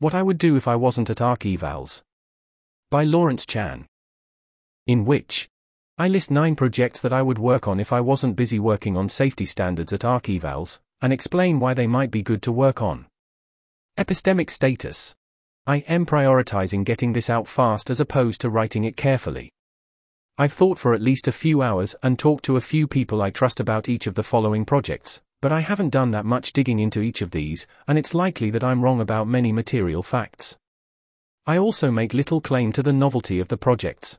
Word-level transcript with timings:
What 0.00 0.14
I 0.14 0.22
Would 0.22 0.38
Do 0.38 0.54
If 0.54 0.68
I 0.68 0.76
Wasn't 0.76 1.10
at 1.10 1.20
ARC 1.20 1.40
Evals. 1.40 2.02
By 2.88 3.02
Lawrence 3.02 3.44
Chan. 3.44 3.84
In 4.86 5.04
which 5.04 5.48
I 5.98 6.06
list 6.06 6.30
nine 6.30 6.54
projects 6.54 7.00
that 7.00 7.12
I 7.12 7.20
would 7.20 7.40
work 7.40 7.66
on 7.66 7.80
if 7.80 7.92
I 7.92 8.00
wasn't 8.00 8.36
busy 8.36 8.60
working 8.60 8.96
on 8.96 9.08
safety 9.08 9.44
standards 9.44 9.92
at 9.92 10.04
ARC 10.04 10.26
Evals, 10.26 10.78
and 11.02 11.12
explain 11.12 11.58
why 11.58 11.74
they 11.74 11.88
might 11.88 12.12
be 12.12 12.22
good 12.22 12.42
to 12.42 12.52
work 12.52 12.80
on. 12.80 13.06
Epistemic 13.98 14.50
status. 14.50 15.16
I 15.66 15.78
am 15.88 16.06
prioritizing 16.06 16.84
getting 16.84 17.12
this 17.12 17.28
out 17.28 17.48
fast 17.48 17.90
as 17.90 17.98
opposed 17.98 18.40
to 18.42 18.50
writing 18.50 18.84
it 18.84 18.96
carefully. 18.96 19.50
I've 20.38 20.52
thought 20.52 20.78
for 20.78 20.94
at 20.94 21.02
least 21.02 21.26
a 21.26 21.32
few 21.32 21.60
hours 21.60 21.96
and 22.04 22.16
talked 22.16 22.44
to 22.44 22.56
a 22.56 22.60
few 22.60 22.86
people 22.86 23.20
I 23.20 23.30
trust 23.30 23.58
about 23.58 23.88
each 23.88 24.06
of 24.06 24.14
the 24.14 24.22
following 24.22 24.64
projects, 24.64 25.22
but 25.40 25.52
I 25.52 25.60
haven't 25.60 25.90
done 25.90 26.10
that 26.10 26.24
much 26.24 26.52
digging 26.52 26.78
into 26.78 27.00
each 27.00 27.22
of 27.22 27.30
these, 27.30 27.66
and 27.86 27.98
it's 27.98 28.14
likely 28.14 28.50
that 28.50 28.64
I'm 28.64 28.82
wrong 28.82 29.00
about 29.00 29.28
many 29.28 29.52
material 29.52 30.02
facts. 30.02 30.58
I 31.46 31.56
also 31.58 31.90
make 31.90 32.12
little 32.12 32.40
claim 32.40 32.72
to 32.72 32.82
the 32.82 32.92
novelty 32.92 33.40
of 33.40 33.48
the 33.48 33.56
projects. 33.56 34.18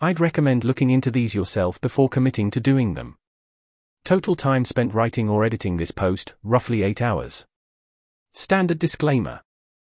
I'd 0.00 0.20
recommend 0.20 0.64
looking 0.64 0.88
into 0.88 1.10
these 1.10 1.34
yourself 1.34 1.80
before 1.80 2.08
committing 2.08 2.50
to 2.52 2.60
doing 2.60 2.94
them. 2.94 3.16
Total 4.04 4.34
time 4.34 4.64
spent 4.64 4.94
writing 4.94 5.28
or 5.28 5.44
editing 5.44 5.76
this 5.76 5.90
post, 5.90 6.34
roughly 6.42 6.82
8 6.82 7.02
hours. 7.02 7.44
Standard 8.32 8.78
disclaimer 8.78 9.42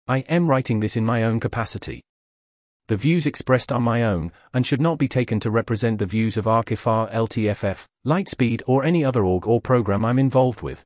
I 0.07 0.19
am 0.19 0.47
writing 0.47 0.79
this 0.79 0.95
in 0.95 1.03
my 1.03 1.23
own 1.23 1.39
capacity. 1.39 2.01
The 2.87 2.95
views 2.95 3.25
expressed 3.25 3.71
are 3.71 3.79
my 3.79 4.03
own, 4.03 4.31
and 4.53 4.65
should 4.65 4.79
not 4.79 4.99
be 4.99 5.07
taken 5.07 5.39
to 5.39 5.49
represent 5.49 5.97
the 5.97 6.05
views 6.05 6.37
of 6.37 6.45
ArcIFAR 6.45 7.11
LTFF, 7.11 7.85
Lightspeed 8.05 8.61
or 8.67 8.83
any 8.83 9.03
other 9.03 9.25
org 9.25 9.47
or 9.47 9.59
program 9.59 10.05
I'm 10.05 10.19
involved 10.19 10.61
with. 10.61 10.85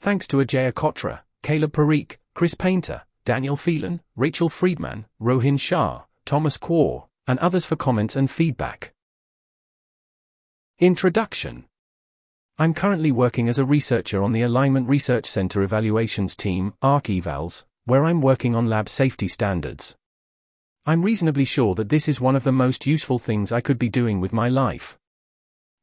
Thanks 0.00 0.26
to 0.28 0.38
Ajeya 0.38 0.72
Cotra, 0.72 1.20
Caleb 1.44 1.72
Parikh, 1.72 2.16
Chris 2.34 2.54
Painter, 2.54 3.02
Daniel 3.24 3.54
Filan, 3.54 4.00
Rachel 4.16 4.48
Friedman, 4.48 5.06
Rohin 5.20 5.58
Shah, 5.58 6.02
Thomas 6.24 6.58
Kwa, 6.58 7.04
and 7.28 7.38
others 7.38 7.64
for 7.64 7.76
comments 7.76 8.16
and 8.16 8.28
feedback. 8.28 8.92
Introduction 10.80 11.66
I'm 12.58 12.74
currently 12.74 13.12
working 13.12 13.48
as 13.48 13.58
a 13.58 13.64
researcher 13.64 14.22
on 14.22 14.32
the 14.32 14.42
Alignment 14.42 14.88
Research 14.88 15.26
Center 15.26 15.62
Evaluations 15.62 16.34
Team, 16.34 16.74
ARC 16.82 17.04
Evals, 17.04 17.64
where 17.84 18.04
I'm 18.04 18.20
working 18.20 18.56
on 18.56 18.66
lab 18.68 18.88
safety 18.88 19.28
standards. 19.28 19.96
I'm 20.86 21.02
reasonably 21.02 21.46
sure 21.46 21.74
that 21.76 21.88
this 21.88 22.08
is 22.08 22.20
one 22.20 22.36
of 22.36 22.44
the 22.44 22.52
most 22.52 22.86
useful 22.86 23.18
things 23.18 23.52
I 23.52 23.62
could 23.62 23.78
be 23.78 23.88
doing 23.88 24.20
with 24.20 24.34
my 24.34 24.50
life. 24.50 24.98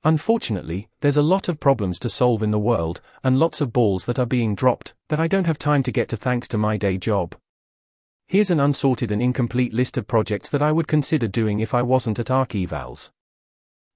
Unfortunately, 0.04 0.90
there's 1.00 1.18
a 1.18 1.24
lot 1.24 1.50
of 1.50 1.60
problems 1.60 1.98
to 2.00 2.10
solve 2.10 2.44
in 2.44 2.52
the 2.52 2.60
world, 2.60 3.02
and 3.24 3.40
lots 3.40 3.62
of 3.62 3.74
balls 3.74 4.06
that 4.06 4.20
are 4.20 4.28
being 4.28 4.54
dropped, 4.54 4.94
that 5.10 5.20
I 5.20 5.28
don't 5.28 5.48
have 5.48 5.58
time 5.58 5.82
to 5.84 5.92
get 5.92 6.08
to 6.10 6.18
thanks 6.18 6.48
to 6.50 6.58
my 6.60 6.78
day 6.78 6.98
job. 6.98 7.36
Here's 8.28 8.52
an 8.52 8.60
unsorted 8.60 9.12
and 9.12 9.22
incomplete 9.24 9.74
list 9.74 9.98
of 9.98 10.08
projects 10.08 10.50
that 10.50 10.62
I 10.62 10.72
would 10.72 10.88
consider 10.88 11.28
doing 11.28 11.62
if 11.62 11.74
I 11.74 11.82
wasn't 11.82 12.20
at 12.20 12.30
ARC 12.30 12.50
Evals. 12.50 13.10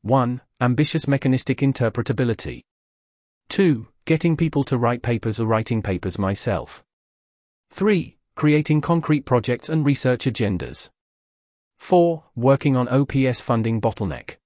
1. 0.02 0.42
Ambitious 0.60 1.08
mechanistic 1.08 1.60
interpretability. 1.60 2.64
2. 3.50 3.88
Getting 4.06 4.36
people 4.36 4.64
to 4.64 4.78
write 4.78 5.04
papers 5.04 5.40
or 5.40 5.46
writing 5.46 5.84
papers 5.84 6.18
myself. 6.18 6.84
3. 7.72 8.18
Creating 8.36 8.82
concrete 8.82 9.26
projects 9.26 9.70
and 9.70 9.86
research 9.86 10.26
agendas. 10.26 10.90
4. 11.86 12.24
Working 12.36 12.76
on 12.76 12.88
OP's 12.88 13.42
funding 13.42 13.80
bottleneck. 13.80 14.38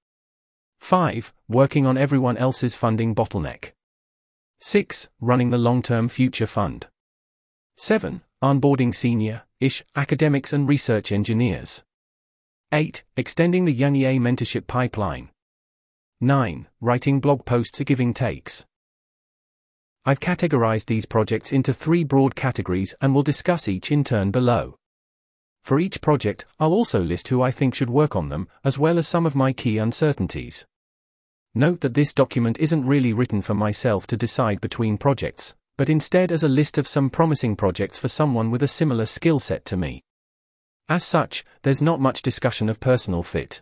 5. 0.82 1.32
Working 1.48 1.86
on 1.86 1.98
everyone 1.98 2.36
else's 2.36 2.76
funding 2.76 3.16
bottleneck. 3.16 3.72
6. 4.59 5.08
Running 5.22 5.50
the 5.50 5.58
long 5.58 5.82
term 5.82 6.10
future 6.10 6.45
fund. 6.45 6.88
7. 7.78 8.23
Onboarding 8.44 8.94
senior 8.94 9.44
ish 9.62 9.86
academics 9.95 10.52
and 10.52 10.67
research 10.67 11.14
engineers. 11.14 11.82
8. 12.73 13.06
Extending 13.16 13.64
the 13.64 13.72
Young 13.72 13.95
EA 13.95 14.20
mentorship 14.20 14.67
pipeline. 14.67 15.30
9. 16.20 16.67
Writing 16.82 17.22
blog 17.22 17.45
posts 17.45 17.80
giving 17.80 18.14
takes. 18.14 18.66
I've 20.04 20.20
categorized 20.20 20.88
these 20.88 21.05
projects 21.05 21.54
into 21.54 21.73
three 21.73 22.04
broad 22.04 22.36
categories 22.36 22.95
and 22.99 23.16
will 23.16 23.23
discuss 23.23 23.70
each 23.70 23.94
in 23.94 24.04
turn 24.04 24.30
below. 24.30 24.79
For 25.64 25.80
each 25.80 26.02
project, 26.02 26.45
I'll 26.59 26.73
also 26.73 27.02
list 27.02 27.27
who 27.27 27.42
I 27.42 27.52
think 27.52 27.75
should 27.75 27.89
work 27.89 28.15
on 28.15 28.30
them, 28.30 28.47
as 28.64 28.80
well 28.80 28.97
as 28.97 29.08
some 29.08 29.25
of 29.25 29.36
my 29.36 29.53
key 29.53 29.77
uncertainties. 29.77 30.65
Note 31.53 31.81
that 31.81 31.93
this 31.93 32.14
document 32.14 32.58
isn't 32.59 32.86
really 32.86 33.14
written 33.14 33.42
for 33.42 33.53
myself 33.53 34.08
to 34.08 34.17
decide 34.17 34.61
between 34.61 34.98
projects, 34.98 35.55
but 35.77 35.89
instead 35.89 36.31
as 36.31 36.43
a 36.43 36.48
list 36.48 36.77
of 36.77 36.87
some 36.87 37.09
promising 37.09 37.55
projects 37.55 37.98
for 37.98 38.08
someone 38.08 38.52
with 38.52 38.61
a 38.61 38.67
similar 38.67 39.05
skill 39.05 39.39
set 39.39 39.65
to 39.65 39.77
me. 39.77 40.03
As 40.87 41.03
such, 41.03 41.45
there's 41.61 41.81
not 41.81 41.99
much 41.99 42.21
discussion 42.21 42.67
of 42.69 42.80
personal 42.80 43.23
fit. 43.23 43.61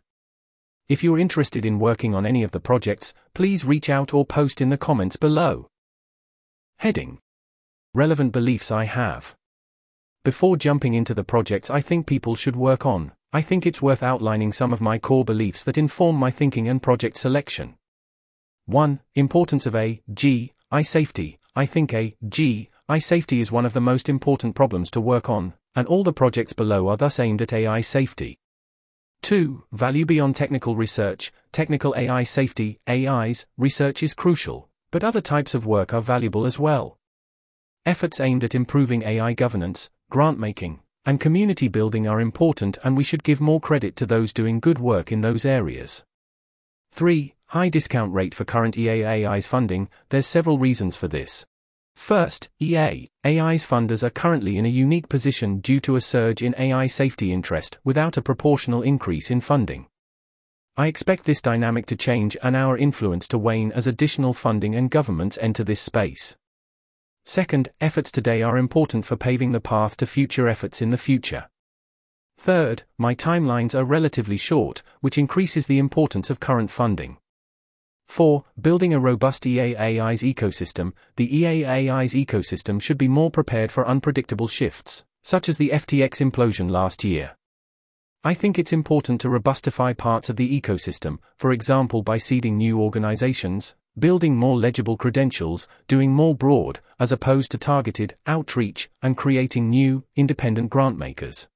If 0.90 1.04
you're 1.04 1.20
interested 1.20 1.66
in 1.66 1.80
working 1.80 2.16
on 2.16 2.26
any 2.26 2.44
of 2.44 2.52
the 2.52 2.60
projects, 2.60 3.14
please 3.34 3.66
reach 3.66 3.90
out 3.90 4.14
or 4.14 4.26
post 4.26 4.62
in 4.62 4.70
the 4.70 4.78
comments 4.78 5.18
below. 5.18 5.68
Heading 6.78 7.20
Relevant 7.94 8.32
beliefs 8.32 8.72
I 8.72 8.86
have. 8.86 9.36
Before 10.28 10.58
jumping 10.58 10.94
into 10.94 11.14
the 11.14 11.24
projects 11.24 11.70
I 11.70 11.80
think 11.80 12.06
people 12.06 12.36
should 12.36 12.58
work 12.58 12.86
on, 12.86 13.14
I 13.32 13.42
think 13.42 13.66
it's 13.66 13.82
worth 13.82 14.04
outlining 14.04 14.52
some 14.52 14.74
of 14.74 14.82
my 14.82 14.98
core 14.98 15.24
beliefs 15.24 15.64
that 15.64 15.78
inform 15.78 16.18
my 16.18 16.32
thinking 16.32 16.68
and 16.68 16.84
project 16.84 17.16
selection. 17.16 17.76
1. 18.66 19.00
Importance 19.16 19.66
of 19.66 19.74
A, 19.74 20.02
G, 20.14 20.52
I 20.70 20.82
safety. 20.82 21.40
I 21.56 21.66
think 21.66 21.94
A, 21.94 22.14
G, 22.28 22.70
I 22.90 23.00
safety 23.00 23.40
is 23.40 23.54
one 23.54 23.66
of 23.66 23.72
the 23.72 23.80
most 23.80 24.10
important 24.10 24.54
problems 24.54 24.92
to 24.92 25.00
work 25.00 25.30
on, 25.30 25.54
and 25.76 25.88
all 25.88 26.04
the 26.04 26.12
projects 26.12 26.52
below 26.52 26.90
are 26.90 26.98
thus 26.98 27.22
aimed 27.22 27.42
at 27.42 27.54
AI 27.54 27.80
safety. 27.80 28.38
2. 29.22 29.64
Value 29.72 30.06
beyond 30.06 30.36
technical 30.36 30.76
research, 30.76 31.32
technical 31.54 31.96
AI 31.96 32.26
safety, 32.26 32.82
AIS, 32.86 33.46
research 33.58 34.04
is 34.04 34.14
crucial, 34.14 34.68
but 34.92 35.06
other 35.06 35.22
types 35.22 35.56
of 35.56 35.66
work 35.66 35.94
are 35.94 36.02
valuable 36.02 36.46
as 36.46 36.60
well. 36.60 37.00
Efforts 37.86 38.20
aimed 38.20 38.44
at 38.44 38.54
improving 38.54 39.04
AI 39.04 39.32
governance, 39.32 39.90
grant 40.10 40.40
making, 40.40 40.80
and 41.06 41.20
community 41.20 41.68
building 41.68 42.08
are 42.08 42.22
important 42.22 42.78
and 42.84 42.96
we 42.96 43.04
should 43.04 43.24
give 43.24 43.42
more 43.42 43.60
credit 43.60 43.96
to 43.96 44.06
those 44.06 44.34
doing 44.34 44.60
good 44.60 44.80
work 44.80 45.12
in 45.12 45.22
those 45.22 45.46
areas. 45.46 46.04
3. 46.94 47.34
High 47.48 47.70
discount 47.70 48.14
rate 48.14 48.36
for 48.36 48.44
current 48.44 48.78
EA/AIS 48.78 49.48
funding, 49.48 49.90
there's 50.10 50.28
several 50.28 50.58
reasons 50.58 50.98
for 50.98 51.08
this. 51.08 51.46
First, 51.96 52.50
EA, 52.60 53.10
AIS 53.26 53.66
funders 53.66 54.04
are 54.04 54.10
currently 54.10 54.58
in 54.58 54.66
a 54.66 54.70
unique 54.70 55.10
position 55.10 55.60
due 55.60 55.80
to 55.80 55.96
a 55.96 56.02
surge 56.02 56.44
in 56.44 56.54
AI 56.58 56.88
safety 56.88 57.34
interest 57.34 57.80
without 57.84 58.18
a 58.18 58.22
proportional 58.22 58.82
increase 58.82 59.32
in 59.32 59.42
funding. 59.42 59.88
I 60.76 60.88
expect 60.88 61.24
this 61.24 61.42
dynamic 61.42 61.88
to 61.88 61.96
change 61.96 62.38
and 62.44 62.56
our 62.56 62.78
influence 62.78 63.28
to 63.30 63.38
wane 63.38 63.72
as 63.72 63.88
additional 63.88 64.34
funding 64.34 64.76
and 64.76 64.92
governments 64.92 65.40
enter 65.42 65.64
this 65.64 65.82
space. 65.82 66.38
Second, 67.28 67.68
efforts 67.82 68.10
today 68.10 68.42
are 68.42 68.58
important 68.58 69.06
for 69.06 69.18
paving 69.18 69.52
the 69.52 69.60
path 69.60 69.98
to 69.98 70.08
future 70.08 70.48
efforts 70.48 70.82
in 70.82 70.92
the 70.92 70.98
future. 70.98 71.50
Third, 72.38 72.84
my 72.98 73.14
timelines 73.16 73.76
are 73.76 73.84
relatively 73.84 74.38
short, 74.38 74.82
which 75.02 75.18
increases 75.18 75.66
the 75.66 75.78
importance 75.78 76.30
of 76.30 76.40
current 76.40 76.72
funding. 76.72 77.18
4. 78.08 78.46
Building 78.62 78.94
a 78.94 79.00
robust 79.02 79.46
EA/AIS 79.46 80.24
ecosystem. 80.24 80.94
The 81.18 81.36
EA/AIS 81.36 82.14
ecosystem 82.14 82.82
should 82.82 82.98
be 82.98 83.10
more 83.10 83.30
prepared 83.30 83.74
for 83.74 83.86
unpredictable 83.86 84.48
shifts, 84.48 85.04
such 85.22 85.50
as 85.50 85.58
the 85.58 85.72
FTX 85.74 86.22
implosion 86.22 86.70
last 86.70 87.04
year. 87.04 87.36
I 88.24 88.36
think 88.36 88.58
it's 88.58 88.72
important 88.72 89.20
to 89.20 89.28
robustify 89.28 89.98
parts 89.98 90.30
of 90.30 90.38
the 90.38 90.62
ecosystem, 90.62 91.18
for 91.36 91.52
example 91.52 92.04
by 92.04 92.20
seeding 92.20 92.56
new 92.56 92.80
organizations, 92.80 93.76
building 94.00 94.36
more 94.36 94.58
legible 94.58 94.98
credentials, 94.98 95.68
doing 95.88 96.12
more 96.12 96.36
broad, 96.36 96.80
as 97.00 97.12
opposed 97.12 97.52
to 97.52 97.58
targeted, 97.58 98.16
outreach, 98.26 98.90
and 99.02 99.18
creating 99.18 99.70
new, 99.70 100.04
independent 100.16 100.70
grant 100.70 100.98
makers. 100.98 101.48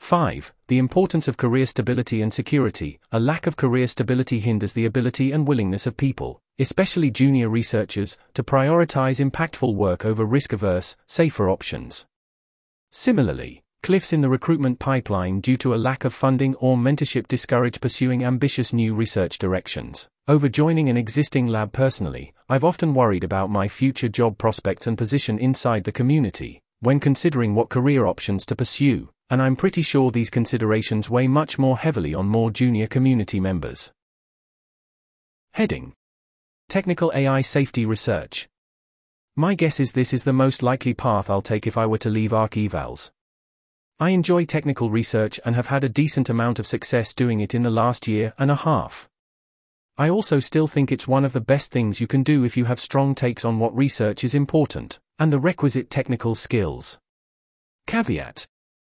5. 0.00 0.52
The 0.68 0.78
importance 0.78 1.28
of 1.28 1.36
career 1.36 1.66
stability 1.66 2.22
and 2.22 2.32
security. 2.32 2.98
A 3.12 3.20
lack 3.20 3.46
of 3.46 3.56
career 3.56 3.86
stability 3.86 4.40
hinders 4.40 4.72
the 4.72 4.86
ability 4.86 5.30
and 5.30 5.46
willingness 5.46 5.86
of 5.86 5.98
people, 5.98 6.40
especially 6.58 7.10
junior 7.10 7.50
researchers, 7.50 8.16
to 8.34 8.42
prioritize 8.42 9.20
impactful 9.20 9.74
work 9.74 10.04
over 10.06 10.24
risk 10.24 10.54
averse, 10.54 10.96
safer 11.06 11.50
options. 11.50 12.06
Similarly, 12.90 13.62
Cliffs 13.82 14.12
in 14.12 14.20
the 14.20 14.28
recruitment 14.28 14.78
pipeline 14.78 15.40
due 15.40 15.56
to 15.56 15.74
a 15.74 15.76
lack 15.76 16.04
of 16.04 16.12
funding 16.12 16.54
or 16.56 16.76
mentorship 16.76 17.26
discourage 17.28 17.80
pursuing 17.80 18.22
ambitious 18.22 18.74
new 18.74 18.94
research 18.94 19.38
directions. 19.38 20.06
Over 20.28 20.50
joining 20.50 20.90
an 20.90 20.98
existing 20.98 21.46
lab 21.46 21.72
personally, 21.72 22.34
I've 22.46 22.62
often 22.62 22.92
worried 22.92 23.24
about 23.24 23.48
my 23.48 23.68
future 23.68 24.08
job 24.08 24.36
prospects 24.36 24.86
and 24.86 24.98
position 24.98 25.38
inside 25.38 25.84
the 25.84 25.92
community, 25.92 26.60
when 26.80 27.00
considering 27.00 27.54
what 27.54 27.70
career 27.70 28.04
options 28.04 28.44
to 28.46 28.56
pursue, 28.56 29.08
and 29.30 29.40
I'm 29.40 29.56
pretty 29.56 29.80
sure 29.80 30.10
these 30.10 30.28
considerations 30.28 31.08
weigh 31.08 31.26
much 31.26 31.58
more 31.58 31.78
heavily 31.78 32.14
on 32.14 32.26
more 32.26 32.50
junior 32.50 32.86
community 32.86 33.40
members. 33.40 33.92
Heading 35.54 35.94
Technical 36.68 37.12
AI 37.14 37.40
Safety 37.40 37.86
Research 37.86 38.46
My 39.36 39.54
guess 39.54 39.80
is 39.80 39.92
this 39.92 40.12
is 40.12 40.24
the 40.24 40.34
most 40.34 40.62
likely 40.62 40.92
path 40.92 41.30
I'll 41.30 41.40
take 41.40 41.66
if 41.66 41.78
I 41.78 41.86
were 41.86 41.98
to 41.98 42.10
leave 42.10 42.34
ARC 42.34 42.52
Evals. 42.52 43.10
I 44.00 44.10
enjoy 44.10 44.46
technical 44.46 44.90
research 44.90 45.38
and 45.44 45.54
have 45.54 45.66
had 45.66 45.84
a 45.84 45.88
decent 45.88 46.30
amount 46.30 46.58
of 46.58 46.66
success 46.66 47.14
doing 47.14 47.40
it 47.40 47.54
in 47.54 47.62
the 47.62 47.70
last 47.70 48.08
year 48.08 48.32
and 48.38 48.50
a 48.50 48.56
half. 48.56 49.08
I 49.98 50.08
also 50.08 50.40
still 50.40 50.66
think 50.66 50.90
it's 50.90 51.06
one 51.06 51.26
of 51.26 51.34
the 51.34 51.40
best 51.40 51.70
things 51.70 52.00
you 52.00 52.06
can 52.06 52.22
do 52.22 52.42
if 52.42 52.56
you 52.56 52.64
have 52.64 52.80
strong 52.80 53.14
takes 53.14 53.44
on 53.44 53.58
what 53.58 53.76
research 53.76 54.24
is 54.24 54.34
important, 54.34 54.98
and 55.18 55.30
the 55.30 55.38
requisite 55.38 55.90
technical 55.90 56.34
skills. 56.34 56.98
Caveat 57.86 58.46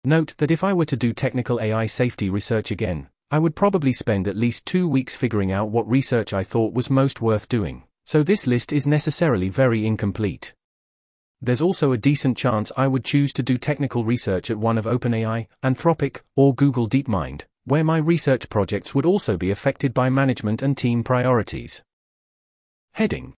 Note 0.05 0.34
that 0.37 0.50
if 0.50 0.62
I 0.62 0.75
were 0.75 0.84
to 0.84 0.96
do 0.96 1.14
technical 1.14 1.58
AI 1.58 1.87
safety 1.87 2.28
research 2.28 2.70
again, 2.70 3.08
I 3.31 3.38
would 3.38 3.56
probably 3.56 3.94
spend 3.94 4.28
at 4.28 4.37
least 4.37 4.66
two 4.66 4.87
weeks 4.87 5.16
figuring 5.16 5.50
out 5.50 5.70
what 5.70 5.88
research 5.88 6.34
I 6.34 6.44
thought 6.44 6.75
was 6.75 6.90
most 6.90 7.22
worth 7.22 7.49
doing 7.49 7.84
so 8.08 8.22
this 8.22 8.46
list 8.46 8.72
is 8.72 8.87
necessarily 8.87 9.50
very 9.50 9.87
incomplete. 9.87 10.55
There's 11.40 11.61
also 11.61 11.93
a 11.93 11.99
decent 11.99 12.37
chance 12.37 12.73
I 12.76 12.88
would 12.88 13.05
choose 13.05 13.32
to 13.35 13.43
do 13.43 13.58
technical 13.58 14.05
research 14.05 14.50
at 14.50 14.58
one 14.58 14.76
of 14.76 14.87
OpenAI, 14.87 15.46
Anthropic, 15.62 16.23
or 16.35 16.55
Google 16.55 16.88
DeepMind, 16.88 17.44
where 17.64 17.85
my 17.85 17.99
research 17.99 18.49
projects 18.49 18.94
would 18.94 19.06
also 19.06 19.37
be 19.37 19.50
affected 19.50 19.94
by 19.94 20.11
management 20.11 20.62
and 20.62 20.76
team 20.76 21.05
priorities. 21.05 21.82
Heading 22.93 23.35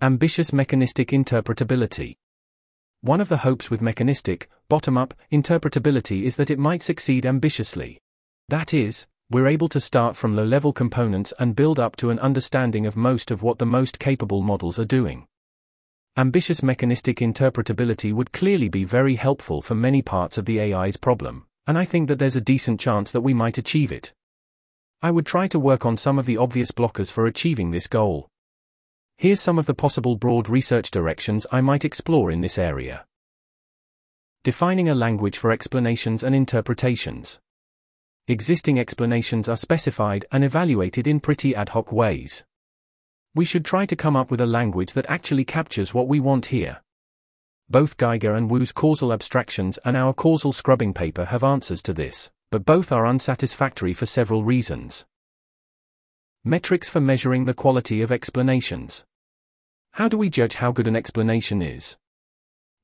Ambitious 0.00 0.52
Mechanistic 0.52 1.08
Interpretability. 1.08 2.16
One 3.02 3.20
of 3.20 3.28
the 3.28 3.38
hopes 3.38 3.70
with 3.70 3.82
mechanistic, 3.82 4.48
bottom 4.68 4.96
up, 4.96 5.12
interpretability 5.30 6.22
is 6.22 6.36
that 6.36 6.50
it 6.50 6.58
might 6.58 6.82
succeed 6.82 7.26
ambitiously. 7.26 8.00
That 8.48 8.72
is, 8.72 9.06
we're 9.30 9.48
able 9.48 9.68
to 9.68 9.80
start 9.80 10.16
from 10.16 10.34
low 10.34 10.44
level 10.44 10.72
components 10.72 11.34
and 11.38 11.54
build 11.54 11.78
up 11.78 11.96
to 11.96 12.08
an 12.08 12.18
understanding 12.20 12.86
of 12.86 12.96
most 12.96 13.30
of 13.30 13.42
what 13.42 13.58
the 13.58 13.66
most 13.66 13.98
capable 13.98 14.40
models 14.40 14.78
are 14.78 14.86
doing. 14.86 15.26
Ambitious 16.18 16.64
mechanistic 16.64 17.18
interpretability 17.18 18.12
would 18.12 18.32
clearly 18.32 18.68
be 18.68 18.82
very 18.82 19.14
helpful 19.14 19.62
for 19.62 19.76
many 19.76 20.02
parts 20.02 20.36
of 20.36 20.46
the 20.46 20.58
AIS 20.60 20.96
problem, 20.96 21.46
and 21.64 21.78
I 21.78 21.84
think 21.84 22.08
that 22.08 22.18
there's 22.18 22.34
a 22.34 22.40
decent 22.40 22.80
chance 22.80 23.12
that 23.12 23.20
we 23.20 23.32
might 23.32 23.56
achieve 23.56 23.92
it. 23.92 24.12
I 25.00 25.12
would 25.12 25.26
try 25.26 25.46
to 25.46 25.60
work 25.60 25.86
on 25.86 25.96
some 25.96 26.18
of 26.18 26.26
the 26.26 26.36
obvious 26.36 26.72
blockers 26.72 27.12
for 27.12 27.26
achieving 27.26 27.70
this 27.70 27.86
goal. 27.86 28.26
Here's 29.16 29.40
some 29.40 29.60
of 29.60 29.66
the 29.66 29.74
possible 29.74 30.16
broad 30.16 30.48
research 30.48 30.90
directions 30.90 31.46
I 31.52 31.60
might 31.60 31.84
explore 31.84 32.32
in 32.32 32.40
this 32.40 32.58
area. 32.58 33.06
Defining 34.42 34.88
a 34.88 34.96
language 34.96 35.38
for 35.38 35.52
explanations 35.52 36.24
and 36.24 36.34
interpretations 36.34 37.38
existing 38.26 38.76
explanations 38.76 39.48
are 39.48 39.56
specified 39.56 40.24
and 40.32 40.42
evaluated 40.42 41.06
in 41.06 41.20
pretty 41.20 41.54
ad 41.54 41.68
hoc 41.68 41.92
ways. 41.92 42.44
We 43.38 43.44
should 43.44 43.64
try 43.64 43.86
to 43.86 43.94
come 43.94 44.16
up 44.16 44.32
with 44.32 44.40
a 44.40 44.46
language 44.46 44.94
that 44.94 45.06
actually 45.08 45.44
captures 45.44 45.94
what 45.94 46.08
we 46.08 46.18
want 46.18 46.46
here. 46.46 46.82
Both 47.70 47.96
Geiger 47.96 48.34
and 48.34 48.50
Wu's 48.50 48.72
causal 48.72 49.12
abstractions 49.12 49.78
and 49.84 49.96
our 49.96 50.12
causal 50.12 50.52
scrubbing 50.52 50.92
paper 50.92 51.26
have 51.26 51.44
answers 51.44 51.80
to 51.84 51.94
this, 51.94 52.32
but 52.50 52.64
both 52.64 52.90
are 52.90 53.06
unsatisfactory 53.06 53.94
for 53.94 54.06
several 54.06 54.42
reasons. 54.42 55.06
Metrics 56.42 56.88
for 56.88 57.00
measuring 57.00 57.44
the 57.44 57.54
quality 57.54 58.02
of 58.02 58.10
explanations. 58.10 59.04
How 59.92 60.08
do 60.08 60.18
we 60.18 60.30
judge 60.30 60.54
how 60.54 60.72
good 60.72 60.88
an 60.88 60.96
explanation 60.96 61.62
is? 61.62 61.96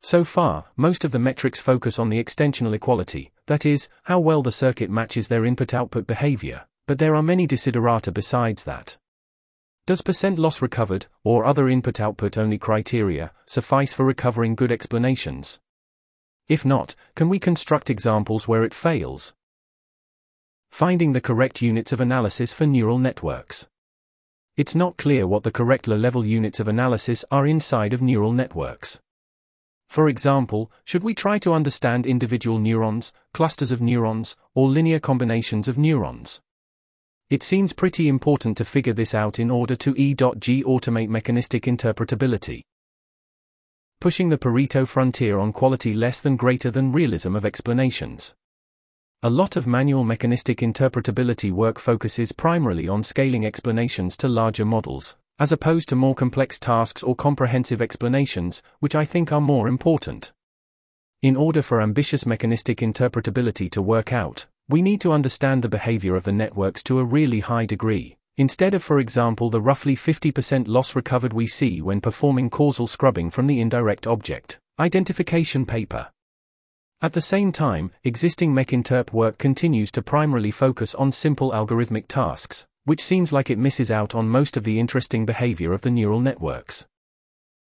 So 0.02 0.22
far, 0.22 0.66
most 0.76 1.04
of 1.04 1.10
the 1.10 1.18
metrics 1.18 1.58
focus 1.58 1.98
on 1.98 2.10
the 2.10 2.22
extensional 2.22 2.76
equality, 2.76 3.32
that 3.46 3.66
is, 3.66 3.88
how 4.04 4.20
well 4.20 4.44
the 4.44 4.52
circuit 4.52 4.88
matches 4.88 5.26
their 5.26 5.44
input-output 5.44 6.06
behavior, 6.06 6.66
but 6.86 7.00
there 7.00 7.16
are 7.16 7.24
many 7.24 7.48
desiderata 7.48 8.14
besides 8.14 8.62
that. 8.62 8.98
Does 9.86 10.00
percent 10.00 10.38
loss 10.38 10.62
recovered, 10.62 11.06
or 11.24 11.44
other 11.44 11.68
input-output 11.68 12.38
only 12.38 12.56
criteria, 12.56 13.32
suffice 13.44 13.92
for 13.92 14.06
recovering 14.06 14.54
good 14.54 14.72
explanations? 14.72 15.60
If 16.48 16.64
not, 16.64 16.94
can 17.14 17.28
we 17.28 17.38
construct 17.38 17.90
examples 17.90 18.48
where 18.48 18.64
it 18.64 18.72
fails? 18.72 19.34
Finding 20.70 21.12
the 21.12 21.20
correct 21.20 21.60
units 21.60 21.92
of 21.92 22.00
analysis 22.00 22.54
for 22.54 22.64
neural 22.64 22.98
networks. 22.98 23.68
It's 24.56 24.74
not 24.74 24.96
clear 24.96 25.26
what 25.26 25.42
the 25.42 25.52
correct 25.52 25.86
low-level 25.86 26.24
units 26.24 26.60
of 26.60 26.68
analysis 26.68 27.22
are 27.30 27.46
inside 27.46 27.92
of 27.92 28.00
neural 28.00 28.32
networks. 28.32 29.00
For 29.90 30.08
example, 30.08 30.72
should 30.84 31.04
we 31.04 31.12
try 31.12 31.38
to 31.40 31.52
understand 31.52 32.06
individual 32.06 32.58
neurons, 32.58 33.12
clusters 33.34 33.70
of 33.70 33.82
neurons, 33.82 34.34
or 34.54 34.68
linear 34.68 34.98
combinations 34.98 35.68
of 35.68 35.76
neurons? 35.76 36.40
It 37.30 37.42
seems 37.42 37.72
pretty 37.72 38.08
important 38.08 38.56
to 38.58 38.64
figure 38.64 38.92
this 38.92 39.14
out 39.14 39.38
in 39.38 39.50
order 39.50 39.74
to 39.76 39.94
E.G 39.96 40.62
automate 40.64 41.08
mechanistic 41.08 41.64
interpretability. 41.64 42.62
Pushing 44.00 44.28
the 44.28 44.36
Pareto 44.36 44.86
frontier 44.86 45.38
on 45.38 45.52
quality 45.52 45.94
less 45.94 46.20
than 46.20 46.36
greater 46.36 46.70
than 46.70 46.92
realism 46.92 47.34
of 47.34 47.46
explanations. 47.46 48.34
A 49.22 49.30
lot 49.30 49.56
of 49.56 49.66
manual 49.66 50.04
mechanistic 50.04 50.58
interpretability 50.58 51.50
work 51.50 51.78
focuses 51.78 52.32
primarily 52.32 52.88
on 52.88 53.02
scaling 53.02 53.46
explanations 53.46 54.18
to 54.18 54.28
larger 54.28 54.66
models, 54.66 55.16
as 55.38 55.50
opposed 55.50 55.88
to 55.88 55.96
more 55.96 56.14
complex 56.14 56.58
tasks 56.58 57.02
or 57.02 57.16
comprehensive 57.16 57.80
explanations, 57.80 58.62
which 58.80 58.94
I 58.94 59.06
think 59.06 59.32
are 59.32 59.40
more 59.40 59.66
important. 59.66 60.32
In 61.22 61.36
order 61.36 61.62
for 61.62 61.80
ambitious 61.80 62.26
mechanistic 62.26 62.80
interpretability 62.80 63.70
to 63.70 63.80
work 63.80 64.12
out, 64.12 64.44
we 64.68 64.80
need 64.80 65.00
to 65.02 65.12
understand 65.12 65.62
the 65.62 65.68
behavior 65.68 66.16
of 66.16 66.24
the 66.24 66.32
networks 66.32 66.82
to 66.84 66.98
a 66.98 67.04
really 67.04 67.40
high 67.40 67.66
degree, 67.66 68.16
instead 68.36 68.74
of, 68.74 68.82
for 68.82 68.98
example, 68.98 69.50
the 69.50 69.60
roughly 69.60 69.94
50% 69.94 70.66
loss 70.66 70.94
recovered 70.94 71.32
we 71.32 71.46
see 71.46 71.82
when 71.82 72.00
performing 72.00 72.48
causal 72.48 72.86
scrubbing 72.86 73.30
from 73.30 73.46
the 73.46 73.60
indirect 73.60 74.06
object 74.06 74.58
identification 74.80 75.64
paper. 75.64 76.08
At 77.00 77.12
the 77.12 77.20
same 77.20 77.52
time, 77.52 77.90
existing 78.02 78.54
mech-interp 78.54 79.12
work 79.12 79.38
continues 79.38 79.92
to 79.92 80.02
primarily 80.02 80.50
focus 80.50 80.94
on 80.94 81.12
simple 81.12 81.52
algorithmic 81.52 82.06
tasks, 82.08 82.66
which 82.84 83.02
seems 83.02 83.32
like 83.32 83.50
it 83.50 83.58
misses 83.58 83.90
out 83.90 84.14
on 84.14 84.28
most 84.28 84.56
of 84.56 84.64
the 84.64 84.80
interesting 84.80 85.26
behavior 85.26 85.72
of 85.72 85.82
the 85.82 85.90
neural 85.90 86.20
networks. 86.20 86.86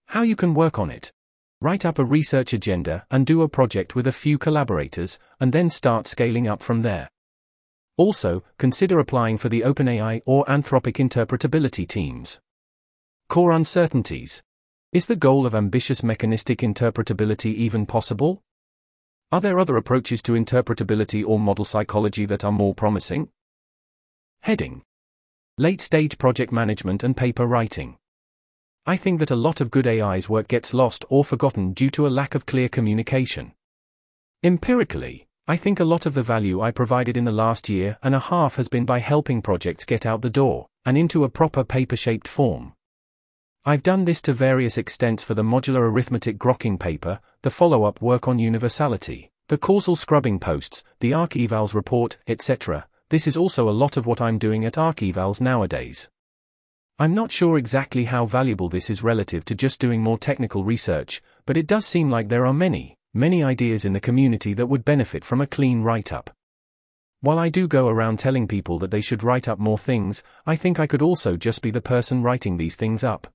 How 0.07 0.23
you 0.23 0.37
can 0.37 0.55
work 0.55 0.79
on 0.79 0.91
it. 0.91 1.13
Write 1.61 1.87
up 1.87 1.99
a 1.99 2.05
research 2.05 2.53
agenda 2.53 3.07
and 3.11 3.25
do 3.25 3.41
a 3.41 3.49
project 3.49 3.95
with 3.95 4.07
a 4.07 4.13
few 4.13 4.37
collaborators, 4.37 5.19
and 5.41 5.53
then 5.53 5.71
start 5.71 6.07
scaling 6.07 6.47
up 6.47 6.63
from 6.63 6.83
there. 6.83 7.09
Also, 7.97 8.45
consider 8.59 8.99
applying 8.99 9.39
for 9.39 9.49
the 9.49 9.63
OpenAI 9.63 10.21
or 10.27 10.45
Anthropic 10.45 10.97
interpretability 10.97 11.89
teams. 11.89 12.41
Core 13.29 13.53
uncertainties. 13.53 14.43
Is 14.93 15.07
the 15.07 15.17
goal 15.17 15.47
of 15.47 15.55
ambitious 15.55 16.03
mechanistic 16.03 16.59
interpretability 16.59 17.55
even 17.55 17.87
possible? 17.87 18.43
Are 19.33 19.41
there 19.41 19.59
other 19.59 19.77
approaches 19.77 20.21
to 20.23 20.33
interpretability 20.33 21.27
or 21.27 21.41
model 21.41 21.65
psychology 21.65 22.27
that 22.27 22.45
are 22.45 22.53
more 22.53 22.75
promising? 22.75 23.31
Heading 24.41 24.83
Late 25.59 25.81
stage 25.81 26.19
project 26.19 26.53
management 26.53 27.03
and 27.03 27.17
paper 27.17 27.47
writing. 27.47 27.97
I 28.89 28.97
think 28.97 29.19
that 29.19 29.33
a 29.33 29.37
lot 29.37 29.61
of 29.61 29.73
good 29.73 29.89
AIS 29.89 30.29
work 30.29 30.47
gets 30.47 30.73
lost 30.73 31.05
or 31.09 31.25
forgotten 31.25 31.73
due 31.73 31.91
to 31.91 32.07
a 32.07 32.09
lack 32.09 32.37
of 32.37 32.47
clear 32.47 32.69
communication. 32.69 33.53
Empirically, 34.45 35.27
I 35.49 35.57
think 35.57 35.81
a 35.81 35.85
lot 35.85 36.07
of 36.07 36.15
the 36.15 36.23
value 36.23 36.61
I 36.61 36.71
provided 36.71 37.17
in 37.17 37.25
the 37.25 37.33
last 37.33 37.69
year 37.69 37.99
and 38.05 38.15
a 38.15 38.21
half 38.21 38.55
has 38.57 38.69
been 38.69 38.85
by 38.85 39.01
helping 39.01 39.43
projects 39.43 39.85
get 39.85 40.07
out 40.07 40.23
the 40.23 40.31
door 40.31 40.69
and 40.85 40.97
into 40.97 41.25
a 41.25 41.29
proper 41.29 41.65
paper 41.65 41.97
shaped 41.97 42.29
form. 42.29 42.75
I've 43.65 43.83
done 43.83 44.05
this 44.05 44.23
to 44.23 44.33
various 44.33 44.79
extents 44.79 45.25
for 45.25 45.35
the 45.35 45.43
modular 45.43 45.91
arithmetic 45.91 46.39
grokking 46.39 46.79
paper, 46.79 47.19
the 47.43 47.51
follow 47.51 47.83
up 47.83 48.01
work 48.01 48.29
on 48.29 48.39
universality, 48.39 49.33
the 49.49 49.59
causal 49.59 49.97
scrubbing 49.97 50.39
posts, 50.39 50.85
the 51.01 51.13
ARC 51.13 51.33
Evals 51.33 51.75
report, 51.75 52.19
etc., 52.29 52.87
this 53.09 53.27
is 53.27 53.37
also 53.37 53.69
a 53.69 53.71
lot 53.71 53.97
of 53.97 54.07
what 54.07 54.21
I'm 54.21 54.39
doing 54.39 54.65
at 54.65 54.79
ARC 54.79 54.99
Evals 54.99 55.41
nowadays. 55.41 56.09
I'm 56.99 57.15
not 57.15 57.31
sure 57.31 57.59
exactly 57.59 58.05
how 58.05 58.25
valuable 58.25 58.71
this 58.71 58.89
is 58.89 59.03
relative 59.03 59.45
to 59.47 59.55
just 59.55 59.79
doing 59.79 60.03
more 60.03 60.17
technical 60.17 60.65
research, 60.65 61.21
but 61.45 61.59
it 61.59 61.67
does 61.67 61.85
seem 61.85 62.11
like 62.11 62.31
there 62.31 62.47
are 62.47 62.55
many, 62.55 62.97
many 63.13 63.45
ideas 63.45 63.85
in 63.85 63.93
the 63.93 64.01
community 64.01 64.55
that 64.55 64.69
would 64.69 64.83
benefit 64.83 65.23
from 65.23 65.43
a 65.43 65.47
clean 65.47 65.83
write 65.83 66.11
up. 66.11 66.31
While 67.21 67.39
I 67.39 67.51
do 67.51 67.69
go 67.69 67.89
around 67.89 68.19
telling 68.19 68.49
people 68.49 68.79
that 68.79 68.91
they 68.91 69.03
should 69.03 69.23
write 69.23 69.47
up 69.47 69.59
more 69.59 69.77
things, 69.77 70.23
I 70.47 70.57
think 70.57 70.81
I 70.81 70.87
could 70.87 71.03
also 71.03 71.37
just 71.37 71.61
be 71.61 71.71
the 71.71 71.83
person 71.83 72.23
writing 72.23 72.57
these 72.57 72.77
things 72.77 73.05
up. 73.05 73.27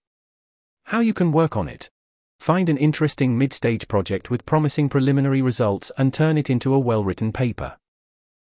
How 0.86 1.01
you 1.01 1.13
can 1.13 1.32
work 1.32 1.56
on 1.56 1.68
it. 1.68 1.91
Find 2.39 2.68
an 2.68 2.77
interesting 2.77 3.38
mid 3.38 3.53
stage 3.53 3.88
project 3.88 4.32
with 4.32 4.48
promising 4.48 4.89
preliminary 4.89 5.44
results 5.44 5.91
and 6.00 6.12
turn 6.12 6.36
it 6.36 6.50
into 6.50 6.74
a 6.74 6.80
well 6.80 7.03
written 7.03 7.32
paper. 7.32 7.77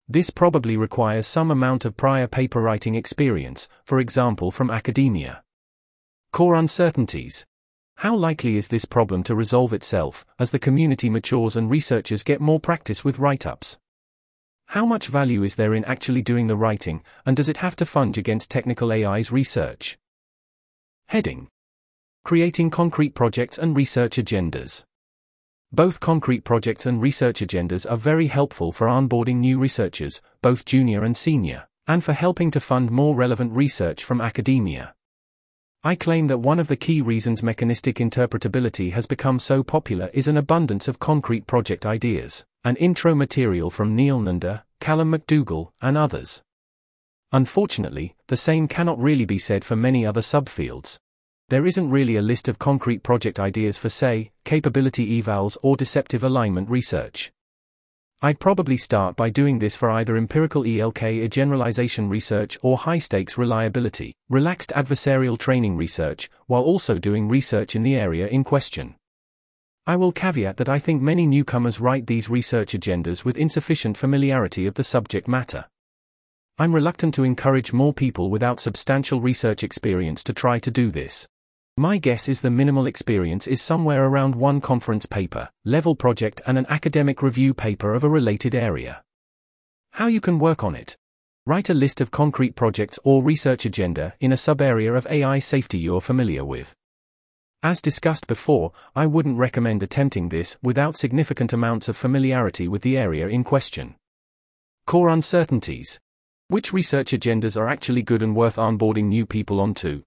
This 0.06 0.28
probably 0.28 0.76
requires 0.76 1.26
some 1.26 1.50
amount 1.50 1.87
of 1.87 1.96
prior 1.96 2.26
paper 2.26 2.61
writing 2.61 2.94
experience, 2.94 3.68
for 3.84 3.99
example 3.99 4.50
from 4.50 4.70
academia. 4.70 5.42
Core 6.30 6.56
uncertainties. 6.56 7.46
How 7.96 8.14
likely 8.14 8.56
is 8.56 8.68
this 8.68 8.84
problem 8.84 9.23
to 9.23 9.34
resolve 9.34 9.73
itself 9.73 10.26
as 10.38 10.50
the 10.50 10.58
community 10.58 11.08
matures 11.08 11.56
and 11.56 11.70
researchers 11.70 12.23
get 12.23 12.40
more 12.40 12.61
practice 12.61 13.02
with 13.04 13.18
write 13.18 13.46
ups? 13.46 13.78
How 14.66 14.84
much 14.84 15.08
value 15.08 15.42
is 15.42 15.54
there 15.54 15.73
in 15.75 15.84
actually 15.84 16.20
doing 16.20 16.49
the 16.49 16.56
writing, 16.56 17.02
and 17.25 17.37
does 17.37 17.49
it 17.49 17.58
have 17.58 17.76
to 17.76 17.87
fudge 17.87 18.18
against 18.18 18.50
technical 18.50 18.92
AIS 18.92 19.30
research? 19.30 19.96
Heading 21.08 21.49
Creating 22.25 22.70
concrete 22.70 23.14
projects 23.14 23.56
and 23.56 23.76
research 23.76 24.16
agendas. 24.16 24.84
Both 25.75 25.99
concrete 25.99 26.45
projects 26.45 26.87
and 26.87 27.02
research 27.02 27.40
agendas 27.40 27.85
are 27.90 27.97
very 27.97 28.28
helpful 28.28 28.71
for 28.71 28.87
onboarding 28.87 29.38
new 29.38 29.59
researchers, 29.59 30.23
both 30.40 30.64
junior 30.64 31.02
and 31.02 31.16
senior, 31.16 31.66
and 31.88 32.04
for 32.04 32.12
helping 32.12 32.52
to 32.52 32.61
fund 32.61 32.93
more 32.93 33.16
relevant 33.16 33.52
research 33.52 34.04
from 34.04 34.21
academia. 34.21 34.95
I 35.83 35.97
claim 35.97 36.28
that 36.28 36.38
one 36.38 36.61
of 36.61 36.69
the 36.69 36.76
key 36.76 37.02
reasons 37.02 37.43
mechanistic 37.43 37.97
interpretability 37.97 38.93
has 38.93 39.09
become 39.09 39.40
so 39.40 39.64
popular 39.64 40.11
is 40.14 40.28
an 40.28 40.37
abundance 40.37 40.87
of 40.87 41.00
concrete 41.00 41.49
project 41.49 41.85
ideas, 41.85 42.45
and 42.62 42.78
intro 42.78 43.16
material 43.16 43.69
from 43.69 43.97
Neel 43.97 44.21
Nanda, 44.21 44.64
Callum 44.78 45.11
McDougall, 45.11 45.73
and 45.83 45.99
others. 45.99 46.45
Unfortunately, 47.33 48.14
the 48.28 48.37
same 48.37 48.69
cannot 48.69 49.00
really 49.00 49.25
be 49.25 49.40
said 49.40 49.64
for 49.64 49.75
many 49.75 50.07
other 50.07 50.21
subfields. 50.21 51.00
There 51.50 51.66
isn't 51.66 51.90
really 51.90 52.16
a 52.16 52.22
list 52.22 52.48
of 52.48 52.58
concrete 52.58 53.02
project 53.02 53.38
ideas 53.38 53.76
for, 53.76 53.90
say, 53.90 54.30
capability 54.44 55.22
evals 55.22 55.58
or 55.62 55.76
deceptive 55.76 56.24
alignment 56.24 56.70
research. 56.70 57.32
I'd 58.22 58.40
probably 58.40 58.78
start 58.78 59.14
by 59.14 59.28
doing 59.28 59.58
this 59.58 59.76
for 59.76 59.90
either 59.90 60.16
empirical 60.16 60.62
ELK 60.64 61.30
generalization 61.30 62.08
research 62.08 62.56
or 62.62 62.78
high 62.78 62.98
stakes 62.98 63.36
reliability, 63.36 64.14
relaxed 64.30 64.72
adversarial 64.74 65.38
training 65.38 65.76
research, 65.76 66.30
while 66.46 66.62
also 66.62 66.98
doing 66.98 67.28
research 67.28 67.76
in 67.76 67.82
the 67.82 67.94
area 67.94 68.26
in 68.26 68.42
question. 68.42 68.94
I 69.86 69.96
will 69.96 70.12
caveat 70.12 70.56
that 70.56 70.70
I 70.70 70.78
think 70.78 71.02
many 71.02 71.26
newcomers 71.26 71.78
write 71.78 72.06
these 72.06 72.30
research 72.30 72.72
agendas 72.72 73.22
with 73.22 73.36
insufficient 73.36 73.98
familiarity 73.98 74.66
of 74.66 74.76
the 74.76 74.84
subject 74.84 75.28
matter. 75.28 75.66
I'm 76.56 76.74
reluctant 76.74 77.12
to 77.16 77.24
encourage 77.24 77.74
more 77.74 77.92
people 77.92 78.30
without 78.30 78.60
substantial 78.60 79.20
research 79.20 79.62
experience 79.62 80.24
to 80.24 80.32
try 80.32 80.58
to 80.60 80.70
do 80.70 80.90
this. 80.90 81.28
My 81.76 81.99
guess 81.99 82.28
is 82.28 82.40
the 82.40 82.52
minimal 82.52 82.87
experience 82.87 83.49
is 83.49 83.61
somewhere 83.61 84.04
around 84.04 84.37
one 84.37 84.61
conference 84.61 85.07
paper, 85.07 85.50
level 85.64 85.97
project, 85.97 86.40
and 86.47 86.57
an 86.57 86.66
academic 86.69 87.21
review 87.21 87.52
paper 87.52 87.95
of 87.95 88.04
a 88.04 88.09
related 88.09 88.54
area. 88.54 89.02
How 89.90 90.07
you 90.07 90.21
can 90.21 90.38
work 90.38 90.62
on 90.62 90.76
it. 90.76 90.97
Write 91.47 91.71
a 91.71 91.75
list 91.75 92.00
of 92.00 92.12
concrete 92.12 92.54
projects 92.54 93.00
or 93.02 93.25
research 93.25 93.64
agenda 93.64 94.14
in 94.21 94.31
a 94.31 94.37
sub-area 94.37 94.95
of 94.95 95.09
AI 95.09 95.40
safety 95.40 95.81
you're 95.81 96.00
familiar 96.00 96.45
with. 96.45 96.76
As 97.61 97.83
discussed 97.83 98.28
before, 98.28 98.71
I 98.95 99.07
wouldn't 99.07 99.38
recommend 99.38 99.83
attempting 99.83 100.28
this 100.28 100.57
without 100.62 100.97
significant 100.97 101.52
amounts 101.52 101.88
of 101.88 101.97
familiarity 101.97 102.69
with 102.69 102.83
the 102.83 102.97
area 102.97 103.26
in 103.26 103.43
question. 103.43 103.97
Core 104.87 105.09
uncertainties. 105.09 105.99
Which 106.47 106.73
research 106.73 107.11
agendas 107.11 107.57
are 107.57 107.66
actually 107.66 108.02
good 108.02 108.23
and 108.23 108.37
worth 108.37 108.57
onboarding 108.57 109.07
new 109.07 109.26
people 109.26 109.61
onto? 109.61 110.04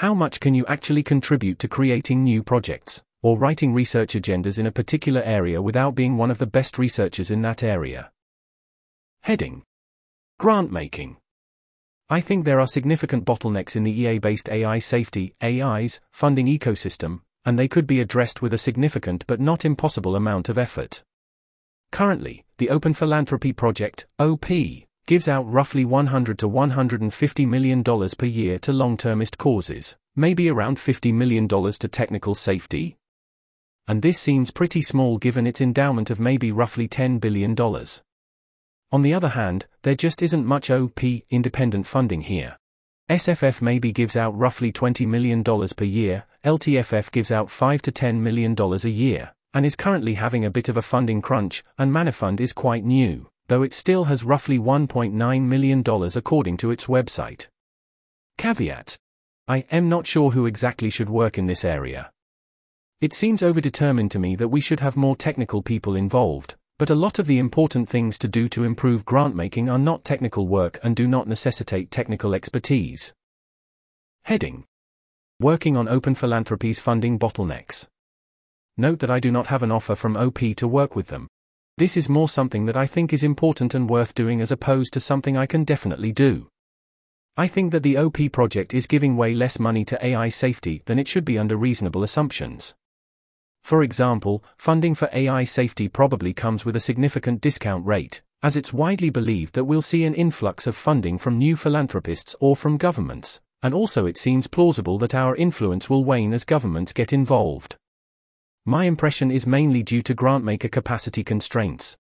How 0.00 0.12
much 0.12 0.40
can 0.40 0.52
you 0.52 0.66
actually 0.66 1.02
contribute 1.02 1.58
to 1.60 1.68
creating 1.68 2.22
new 2.22 2.42
projects, 2.42 3.02
or 3.22 3.38
writing 3.38 3.72
research 3.72 4.12
agendas 4.12 4.58
in 4.58 4.66
a 4.66 4.70
particular 4.70 5.22
area 5.22 5.62
without 5.62 5.94
being 5.94 6.18
one 6.18 6.30
of 6.30 6.36
the 6.36 6.46
best 6.46 6.76
researchers 6.76 7.30
in 7.30 7.40
that 7.40 7.62
area? 7.62 8.10
Heading 9.22 9.62
Grant 10.38 10.70
making. 10.70 11.16
I 12.10 12.20
think 12.20 12.44
there 12.44 12.60
are 12.60 12.66
significant 12.66 13.24
bottlenecks 13.24 13.74
in 13.74 13.84
the 13.84 13.90
EA 13.90 14.18
based 14.18 14.50
AI 14.50 14.80
safety 14.80 15.34
AIS 15.40 15.98
funding 16.12 16.44
ecosystem, 16.44 17.22
and 17.46 17.58
they 17.58 17.66
could 17.66 17.86
be 17.86 18.02
addressed 18.02 18.42
with 18.42 18.52
a 18.52 18.58
significant 18.58 19.26
but 19.26 19.40
not 19.40 19.64
impossible 19.64 20.14
amount 20.14 20.50
of 20.50 20.58
effort. 20.58 21.02
Currently, 21.90 22.44
the 22.58 22.68
Open 22.68 22.92
Philanthropy 22.92 23.54
Project, 23.54 24.06
OP, 24.18 24.44
gives 25.06 25.28
out 25.28 25.48
roughly 25.50 25.84
100 25.84 26.36
to 26.40 26.48
150 26.48 27.46
million 27.46 27.82
dollars 27.82 28.14
per 28.14 28.26
year 28.26 28.58
to 28.58 28.72
long-termist 28.72 29.38
causes, 29.38 29.96
maybe 30.16 30.50
around 30.50 30.80
50 30.80 31.12
million 31.12 31.46
dollars 31.46 31.78
to 31.78 31.86
technical 31.86 32.34
safety. 32.34 32.96
And 33.86 34.02
this 34.02 34.18
seems 34.18 34.50
pretty 34.50 34.82
small 34.82 35.16
given 35.16 35.46
its 35.46 35.60
endowment 35.60 36.10
of 36.10 36.18
maybe 36.18 36.50
roughly 36.50 36.88
10 36.88 37.18
billion 37.18 37.54
dollars. 37.54 38.02
On 38.90 39.02
the 39.02 39.14
other 39.14 39.28
hand, 39.28 39.66
there 39.82 39.94
just 39.94 40.22
isn't 40.22 40.44
much 40.44 40.70
OP 40.70 41.00
independent 41.30 41.86
funding 41.86 42.22
here. 42.22 42.56
SFF 43.08 43.62
maybe 43.62 43.92
gives 43.92 44.16
out 44.16 44.36
roughly 44.36 44.72
$20 44.72 45.06
million 45.06 45.44
per 45.44 45.84
year, 45.84 46.24
LTFF 46.44 47.12
gives 47.12 47.30
out 47.30 47.48
5 47.48 47.82
to 47.82 47.92
$10 47.92 48.16
million 48.16 48.56
a 48.58 48.88
year, 48.88 49.32
and 49.54 49.64
is 49.64 49.76
currently 49.76 50.14
having 50.14 50.44
a 50.44 50.50
bit 50.50 50.68
of 50.68 50.76
a 50.76 50.82
funding 50.82 51.22
crunch, 51.22 51.62
and 51.78 51.92
Manifund 51.92 52.40
is 52.40 52.52
quite 52.52 52.84
new 52.84 53.28
though 53.48 53.62
it 53.62 53.72
still 53.72 54.04
has 54.04 54.24
roughly 54.24 54.58
$1.9 54.58 55.42
million 55.42 55.84
according 56.14 56.56
to 56.56 56.70
its 56.70 56.86
website. 56.86 57.48
Caveat 58.38 58.96
I 59.48 59.64
am 59.70 59.88
not 59.88 60.06
sure 60.06 60.32
who 60.32 60.46
exactly 60.46 60.90
should 60.90 61.08
work 61.08 61.38
in 61.38 61.46
this 61.46 61.64
area. 61.64 62.10
It 63.00 63.12
seems 63.12 63.42
overdetermined 63.42 64.10
to 64.10 64.18
me 64.18 64.34
that 64.36 64.48
we 64.48 64.60
should 64.60 64.80
have 64.80 64.96
more 64.96 65.14
technical 65.14 65.62
people 65.62 65.94
involved, 65.94 66.56
but 66.78 66.90
a 66.90 66.94
lot 66.94 67.18
of 67.18 67.26
the 67.26 67.38
important 67.38 67.88
things 67.88 68.18
to 68.18 68.28
do 68.28 68.48
to 68.48 68.64
improve 68.64 69.04
grant 69.04 69.36
making 69.36 69.68
are 69.68 69.78
not 69.78 70.04
technical 70.04 70.48
work 70.48 70.80
and 70.82 70.96
do 70.96 71.06
not 71.06 71.28
necessitate 71.28 71.90
technical 71.90 72.34
expertise. 72.34 73.12
Heading 74.24 74.64
Working 75.38 75.76
on 75.76 75.88
Open 75.88 76.14
Philanthropy's 76.14 76.80
funding 76.80 77.18
bottlenecks. 77.18 77.86
Note 78.76 78.98
that 78.98 79.10
I 79.10 79.20
do 79.20 79.30
not 79.30 79.46
have 79.46 79.62
an 79.62 79.70
offer 79.70 79.94
from 79.94 80.16
OP 80.16 80.40
to 80.56 80.66
work 80.66 80.96
with 80.96 81.06
them, 81.06 81.28
this 81.78 81.96
is 81.96 82.08
more 82.08 82.28
something 82.28 82.64
that 82.66 82.76
I 82.76 82.86
think 82.86 83.12
is 83.12 83.22
important 83.22 83.74
and 83.74 83.88
worth 83.88 84.14
doing 84.14 84.40
as 84.40 84.50
opposed 84.50 84.94
to 84.94 85.00
something 85.00 85.36
I 85.36 85.44
can 85.44 85.64
definitely 85.64 86.10
do. 86.10 86.48
I 87.36 87.48
think 87.48 87.70
that 87.72 87.82
the 87.82 87.98
OP 87.98 88.32
project 88.32 88.72
is 88.72 88.86
giving 88.86 89.14
way 89.14 89.34
less 89.34 89.58
money 89.58 89.84
to 89.86 90.06
AI 90.06 90.30
safety 90.30 90.82
than 90.86 90.98
it 90.98 91.06
should 91.06 91.26
be 91.26 91.38
under 91.38 91.56
reasonable 91.56 92.02
assumptions. 92.02 92.74
For 93.62 93.82
example, 93.82 94.42
funding 94.56 94.94
for 94.94 95.10
AI 95.12 95.44
safety 95.44 95.86
probably 95.86 96.32
comes 96.32 96.64
with 96.64 96.76
a 96.76 96.80
significant 96.80 97.42
discount 97.42 97.84
rate, 97.84 98.22
as 98.42 98.56
it's 98.56 98.72
widely 98.72 99.10
believed 99.10 99.54
that 99.54 99.64
we'll 99.64 99.82
see 99.82 100.04
an 100.04 100.14
influx 100.14 100.66
of 100.66 100.76
funding 100.76 101.18
from 101.18 101.36
new 101.36 101.56
philanthropists 101.56 102.34
or 102.40 102.56
from 102.56 102.78
governments, 102.78 103.40
and 103.62 103.74
also 103.74 104.06
it 104.06 104.16
seems 104.16 104.46
plausible 104.46 104.96
that 104.98 105.14
our 105.14 105.36
influence 105.36 105.90
will 105.90 106.04
wane 106.04 106.32
as 106.32 106.44
governments 106.44 106.94
get 106.94 107.12
involved. 107.12 107.76
My 108.68 108.86
impression 108.86 109.30
is 109.30 109.46
mainly 109.46 109.84
due 109.84 110.02
to 110.02 110.12
grantmaker 110.12 110.68
capacity 110.68 111.22
constraints. 111.22 111.96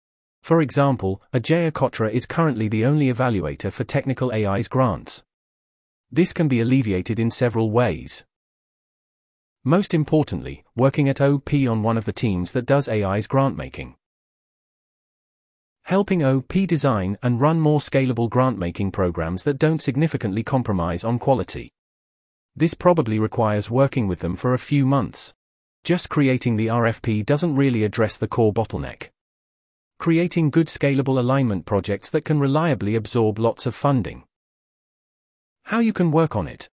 For 0.45 0.61
example, 0.61 1.21
Ajeya 1.35 1.73
Cotra 1.73 2.09
is 2.09 2.25
currently 2.25 2.69
the 2.69 2.85
only 2.85 3.12
evaluator 3.12 3.73
for 3.73 3.83
technical 3.83 4.33
AIS 4.33 4.69
grants. 4.69 5.25
This 6.12 6.33
can 6.33 6.47
be 6.47 6.61
alleviated 6.61 7.19
in 7.19 7.33
several 7.33 7.73
ways. 7.73 8.25
Most 9.64 9.92
importantly, 9.92 10.62
working 10.76 11.09
at 11.09 11.21
OP 11.21 11.52
on 11.52 11.83
one 11.83 11.99
of 11.99 12.04
the 12.04 12.12
teams 12.12 12.52
that 12.52 12.66
does 12.66 12.88
AIS 12.88 13.26
grantmaking. 13.26 13.95
Helping 15.83 16.23
OP 16.23 16.52
design 16.69 17.19
and 17.25 17.40
run 17.40 17.59
more 17.59 17.81
scalable 17.81 18.31
grant-making 18.31 18.92
programs 18.92 19.42
that 19.42 19.59
don't 19.59 19.83
significantly 19.83 20.45
compromise 20.45 21.02
on 21.02 21.19
quality. 21.19 21.73
This 22.54 22.75
probably 22.75 23.19
requires 23.19 23.69
working 23.69 24.07
with 24.07 24.21
them 24.21 24.37
for 24.37 24.54
a 24.54 24.61
few 24.61 24.87
months. 24.87 25.35
Just 25.84 26.08
creating 26.08 26.56
the 26.56 26.68
RFP 26.68 27.26
doesn't 27.26 27.56
really 27.56 27.82
address 27.82 28.16
the 28.16 28.28
core 28.28 28.52
bottleneck. 28.52 29.08
Creating 29.98 30.48
good 30.48 30.68
scalable 30.68 31.18
alignment 31.18 31.66
projects 31.66 32.08
that 32.10 32.24
can 32.24 32.38
reliably 32.38 32.94
absorb 32.94 33.40
lots 33.40 33.66
of 33.66 33.74
funding. 33.74 34.22
How 35.64 35.80
you 35.80 35.92
can 35.92 36.12
work 36.12 36.36
on 36.36 36.46
it. 36.46 36.68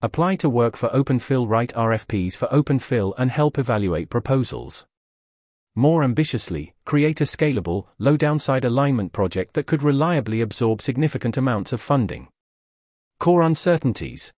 Apply 0.00 0.36
to 0.36 0.48
work 0.48 0.76
for 0.76 0.88
OpenPhil 0.88 1.46
write 1.46 1.74
RFPs 1.74 2.36
for 2.36 2.48
OpenPhil 2.48 3.12
and 3.18 3.30
help 3.30 3.58
evaluate 3.58 4.08
proposals. 4.08 4.86
More 5.74 6.02
ambitiously, 6.02 6.72
create 6.86 7.20
a 7.20 7.24
scalable, 7.24 7.88
low 7.98 8.16
downside 8.16 8.64
alignment 8.64 9.12
project 9.12 9.52
that 9.54 9.66
could 9.66 9.82
reliably 9.82 10.40
absorb 10.40 10.80
significant 10.80 11.36
amounts 11.36 11.74
of 11.74 11.82
funding. 11.82 12.28
Core 13.18 13.42
uncertainties. 13.42 14.32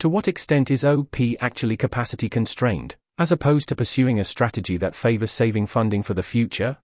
To 0.00 0.08
what 0.10 0.28
extent 0.28 0.70
is 0.70 0.84
OP 0.84 1.16
actually 1.40 1.78
capacity 1.78 2.28
constrained? 2.28 2.96
As 3.20 3.30
opposed 3.30 3.68
to 3.68 3.76
pursuing 3.76 4.18
a 4.18 4.24
strategy 4.24 4.78
that 4.78 4.94
favors 4.94 5.30
saving 5.30 5.66
funding 5.66 6.02
for 6.02 6.14
the 6.14 6.22
future? 6.22 6.78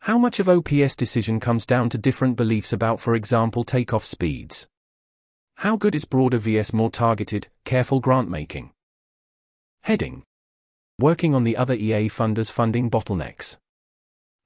How 0.00 0.16
much 0.16 0.40
of 0.40 0.48
OP's 0.48 0.96
decision 0.96 1.40
comes 1.40 1.66
down 1.66 1.90
to 1.90 1.98
different 1.98 2.36
beliefs 2.36 2.72
about, 2.72 2.98
for 2.98 3.14
example, 3.14 3.62
takeoff 3.62 4.02
speeds? 4.02 4.66
How 5.56 5.76
good 5.76 5.94
is 5.94 6.06
broader 6.06 6.38
vs 6.38 6.72
more 6.72 6.90
targeted, 6.90 7.48
careful 7.66 8.00
grant 8.00 8.30
making? 8.30 8.70
Heading 9.82 10.24
Working 10.98 11.34
on 11.34 11.44
the 11.44 11.58
other 11.58 11.74
EA 11.74 12.08
funders' 12.08 12.50
funding 12.50 12.90
bottlenecks. 12.90 13.58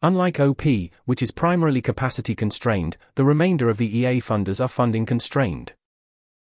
Unlike 0.02 0.40
OP, 0.40 0.64
which 1.04 1.22
is 1.22 1.30
primarily 1.30 1.80
capacity 1.80 2.34
constrained, 2.34 2.96
the 3.14 3.24
remainder 3.24 3.70
of 3.70 3.76
the 3.76 3.96
EA 3.96 4.20
funders 4.20 4.60
are 4.60 4.66
funding 4.66 5.06
constrained. 5.06 5.72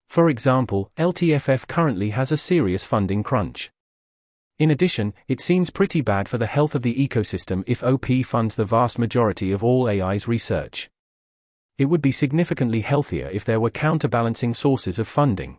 For 0.10 0.29
example, 0.29 0.91
LTFF 0.98 1.67
currently 1.67 2.10
has 2.10 2.34
a 2.34 2.38
serious 2.38 2.84
funding 2.84 3.24
crunch. 3.24 3.72
In 4.61 4.69
addition, 4.69 5.15
it 5.27 5.41
seems 5.41 5.71
pretty 5.71 6.01
bad 6.01 6.29
for 6.29 6.37
the 6.37 6.45
health 6.45 6.75
of 6.75 6.83
the 6.83 6.93
ecosystem 6.93 7.63
if 7.65 7.83
OP 7.83 8.05
funds 8.23 8.53
the 8.53 8.63
vast 8.63 8.99
majority 8.99 9.51
of 9.51 9.63
all 9.63 9.89
AIS 9.89 10.27
research. 10.27 10.87
It 11.79 11.85
would 11.85 11.99
be 11.99 12.11
significantly 12.11 12.81
healthier 12.81 13.27
if 13.29 13.43
there 13.43 13.59
were 13.59 13.71
counterbalancing 13.71 14.53
sources 14.53 14.99
of 14.99 15.07
funding. 15.07 15.57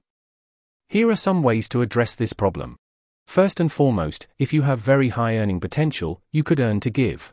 Here 0.89 1.11
are 1.11 1.17
some 1.17 1.43
ways 1.43 1.69
to 1.71 1.83
address 1.83 2.15
this 2.15 2.33
problem. 2.33 2.77
First 3.27 3.59
and 3.59 3.73
foremost, 3.73 4.29
if 4.39 4.53
you 4.53 4.63
have 4.63 4.79
very 4.79 5.09
high 5.09 5.37
earning 5.37 5.59
potential, 5.59 6.23
you 6.31 6.45
could 6.45 6.61
earn 6.61 6.79
to 6.79 6.91
give. 6.91 7.33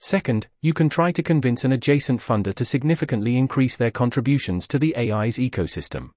Second, 0.00 0.48
you 0.62 0.74
can 0.74 0.88
try 0.88 1.12
to 1.12 1.22
convince 1.22 1.64
an 1.64 1.70
adjacent 1.70 2.20
funder 2.20 2.52
to 2.54 2.64
significantly 2.64 3.36
increase 3.36 3.76
their 3.76 3.92
contributions 3.92 4.66
to 4.66 4.80
the 4.80 4.96
AIS 4.96 5.38
ecosystem. 5.38 6.10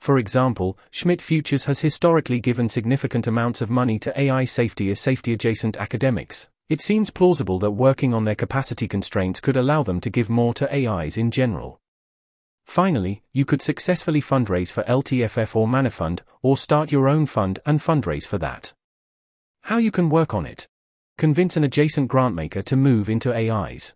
For 0.00 0.16
example, 0.16 0.78
Schmidt 0.90 1.20
Futures 1.20 1.66
has 1.66 1.80
historically 1.80 2.40
given 2.40 2.70
significant 2.70 3.26
amounts 3.26 3.60
of 3.60 3.68
money 3.68 3.98
to 3.98 4.18
AI 4.18 4.46
safety 4.46 4.90
as 4.90 4.98
safety 4.98 5.34
adjacent 5.34 5.76
academics. 5.76 6.48
It 6.70 6.80
seems 6.80 7.10
plausible 7.10 7.58
that 7.58 7.72
working 7.72 8.14
on 8.14 8.24
their 8.24 8.34
capacity 8.34 8.88
constraints 8.88 9.40
could 9.40 9.58
allow 9.58 9.82
them 9.82 10.00
to 10.00 10.08
give 10.08 10.30
more 10.30 10.54
to 10.54 10.74
AIS 10.74 11.18
in 11.18 11.30
general. 11.30 11.80
Finally, 12.64 13.22
you 13.32 13.44
could 13.44 13.60
successfully 13.60 14.22
fundraise 14.22 14.72
for 14.72 14.84
LTFF 14.84 15.54
or 15.54 15.66
Manifund, 15.66 16.20
or 16.40 16.56
start 16.56 16.90
your 16.90 17.08
own 17.08 17.26
fund 17.26 17.58
and 17.66 17.80
fundraise 17.80 18.26
for 18.26 18.38
that. 18.38 18.72
How 19.64 19.76
you 19.76 19.90
can 19.90 20.08
work 20.08 20.32
on 20.32 20.46
it. 20.46 20.66
Convince 21.18 21.58
an 21.58 21.64
adjacent 21.64 22.10
grantmaker 22.10 22.64
to 22.64 22.76
move 22.76 23.10
into 23.10 23.34
AIS. 23.34 23.92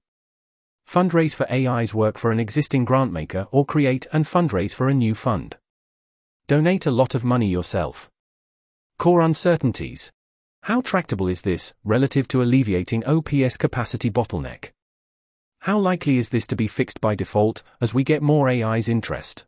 Fundraise 0.86 1.34
for 1.34 1.50
AIS 1.50 1.94
work 1.94 2.18
for 2.18 2.30
an 2.30 2.40
existing 2.40 2.84
grantmaker 2.84 3.48
or 3.50 3.64
create 3.64 4.06
and 4.12 4.26
fundraise 4.26 4.74
for 4.74 4.88
a 4.88 4.94
new 4.94 5.14
fund. 5.14 5.56
Donate 6.46 6.84
a 6.84 6.90
lot 6.90 7.14
of 7.14 7.24
money 7.24 7.46
yourself. 7.46 8.10
Core 8.98 9.22
uncertainties. 9.22 10.12
How 10.64 10.82
tractable 10.82 11.26
is 11.26 11.40
this, 11.40 11.72
relative 11.84 12.28
to 12.28 12.42
alleviating 12.42 13.02
OP's 13.06 13.56
capacity 13.56 14.10
bottleneck? 14.10 14.68
How 15.60 15.78
likely 15.78 16.18
is 16.18 16.28
this 16.28 16.46
to 16.48 16.56
be 16.56 16.68
fixed 16.68 17.00
by 17.00 17.14
default, 17.14 17.62
as 17.80 17.94
we 17.94 18.04
get 18.04 18.20
more 18.20 18.50
AIS 18.50 18.88
interest? 18.90 19.46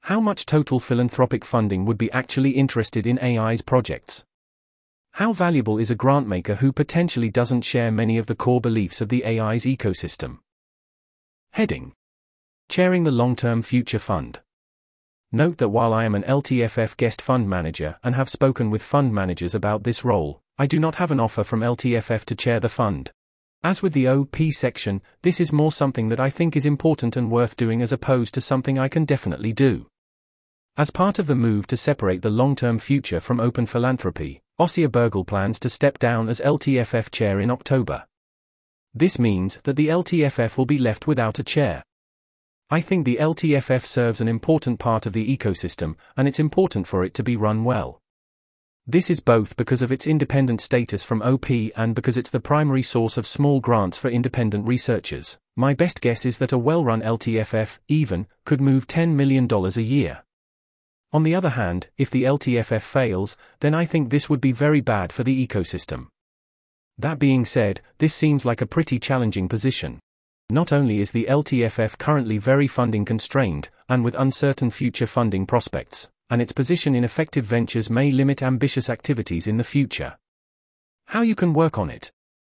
How 0.00 0.18
much 0.18 0.46
total 0.46 0.80
philanthropic 0.80 1.44
funding 1.44 1.84
would 1.84 1.98
be 1.98 2.10
actually 2.10 2.50
interested 2.50 3.06
in 3.06 3.20
AIS 3.20 3.62
projects? 3.62 4.24
How 5.12 5.32
valuable 5.32 5.78
is 5.78 5.92
a 5.92 5.96
grantmaker 5.96 6.56
who 6.56 6.72
potentially 6.72 7.30
doesn't 7.30 7.62
share 7.62 7.92
many 7.92 8.18
of 8.18 8.26
the 8.26 8.34
core 8.34 8.60
beliefs 8.60 9.00
of 9.00 9.10
the 9.10 9.24
AIS 9.24 9.64
ecosystem? 9.64 10.38
Heading 11.52 11.92
Chairing 12.68 13.04
the 13.04 13.12
Long 13.12 13.36
Term 13.36 13.62
Future 13.62 14.00
Fund. 14.00 14.40
Note 15.32 15.58
that 15.58 15.68
while 15.68 15.94
I 15.94 16.04
am 16.04 16.16
an 16.16 16.24
LTFF 16.24 16.96
guest 16.96 17.22
fund 17.22 17.48
manager 17.48 17.96
and 18.02 18.16
have 18.16 18.28
spoken 18.28 18.68
with 18.68 18.82
fund 18.82 19.14
managers 19.14 19.54
about 19.54 19.84
this 19.84 20.04
role, 20.04 20.42
I 20.58 20.66
do 20.66 20.80
not 20.80 20.96
have 20.96 21.12
an 21.12 21.20
offer 21.20 21.44
from 21.44 21.60
LTFF 21.60 22.24
to 22.24 22.34
chair 22.34 22.58
the 22.58 22.68
fund. 22.68 23.12
As 23.62 23.80
with 23.80 23.92
the 23.92 24.08
OP 24.08 24.36
section, 24.50 25.02
this 25.22 25.40
is 25.40 25.52
more 25.52 25.70
something 25.70 26.08
that 26.08 26.18
I 26.18 26.30
think 26.30 26.56
is 26.56 26.66
important 26.66 27.16
and 27.16 27.30
worth 27.30 27.56
doing 27.56 27.80
as 27.80 27.92
opposed 27.92 28.34
to 28.34 28.40
something 28.40 28.76
I 28.76 28.88
can 28.88 29.04
definitely 29.04 29.52
do. 29.52 29.86
As 30.76 30.90
part 30.90 31.20
of 31.20 31.28
the 31.28 31.36
move 31.36 31.68
to 31.68 31.76
separate 31.76 32.22
the 32.22 32.30
long 32.30 32.56
term 32.56 32.80
future 32.80 33.20
from 33.20 33.38
open 33.38 33.66
philanthropy, 33.66 34.40
Asya 34.58 34.88
Bergal 34.88 35.26
plans 35.26 35.60
to 35.60 35.68
step 35.68 35.98
down 35.98 36.28
as 36.28 36.40
LTFF 36.40 37.10
chair 37.12 37.38
in 37.38 37.52
October. 37.52 38.04
This 38.92 39.18
means 39.18 39.60
that 39.62 39.76
the 39.76 39.88
LTFF 39.88 40.56
will 40.56 40.66
be 40.66 40.78
left 40.78 41.06
without 41.06 41.38
a 41.38 41.44
chair. 41.44 41.84
I 42.72 42.80
think 42.80 43.04
the 43.04 43.18
LTFF 43.20 43.84
serves 43.84 44.20
an 44.20 44.28
important 44.28 44.78
part 44.78 45.04
of 45.04 45.12
the 45.12 45.36
ecosystem, 45.36 45.96
and 46.16 46.28
it's 46.28 46.38
important 46.38 46.86
for 46.86 47.02
it 47.02 47.14
to 47.14 47.24
be 47.24 47.34
run 47.34 47.64
well. 47.64 48.00
This 48.86 49.10
is 49.10 49.18
both 49.18 49.56
because 49.56 49.82
of 49.82 49.90
its 49.90 50.06
independent 50.06 50.60
status 50.60 51.02
from 51.02 51.20
OP 51.22 51.50
and 51.50 51.96
because 51.96 52.16
it's 52.16 52.30
the 52.30 52.38
primary 52.38 52.82
source 52.82 53.16
of 53.16 53.26
small 53.26 53.60
grants 53.60 53.98
for 53.98 54.08
independent 54.08 54.68
researchers. 54.68 55.36
My 55.56 55.74
best 55.74 56.00
guess 56.00 56.24
is 56.24 56.38
that 56.38 56.52
a 56.52 56.58
well 56.58 56.84
run 56.84 57.02
LTFF, 57.02 57.78
even, 57.88 58.28
could 58.44 58.60
move 58.60 58.86
$10 58.86 59.14
million 59.14 59.48
a 59.52 59.80
year. 59.80 60.22
On 61.12 61.24
the 61.24 61.34
other 61.34 61.50
hand, 61.50 61.88
if 61.98 62.08
the 62.08 62.22
LTFF 62.22 62.82
fails, 62.82 63.36
then 63.58 63.74
I 63.74 63.84
think 63.84 64.10
this 64.10 64.30
would 64.30 64.40
be 64.40 64.52
very 64.52 64.80
bad 64.80 65.12
for 65.12 65.24
the 65.24 65.46
ecosystem. 65.46 66.06
That 66.96 67.18
being 67.18 67.44
said, 67.44 67.80
this 67.98 68.14
seems 68.14 68.44
like 68.44 68.60
a 68.60 68.66
pretty 68.66 69.00
challenging 69.00 69.48
position. 69.48 69.98
Not 70.50 70.72
only 70.72 71.00
is 71.00 71.12
the 71.12 71.26
LTFF 71.30 71.96
currently 71.98 72.36
very 72.38 72.66
funding 72.66 73.04
constrained, 73.04 73.68
and 73.88 74.02
with 74.02 74.16
uncertain 74.18 74.70
future 74.70 75.06
funding 75.06 75.46
prospects, 75.46 76.10
and 76.28 76.42
its 76.42 76.52
position 76.52 76.94
in 76.94 77.04
effective 77.04 77.44
ventures 77.44 77.88
may 77.88 78.10
limit 78.10 78.42
ambitious 78.42 78.90
activities 78.90 79.46
in 79.46 79.58
the 79.58 79.64
future. 79.64 80.18
How 81.06 81.22
you 81.22 81.36
can 81.36 81.52
work 81.52 81.78
on 81.78 81.88
it? 81.88 82.10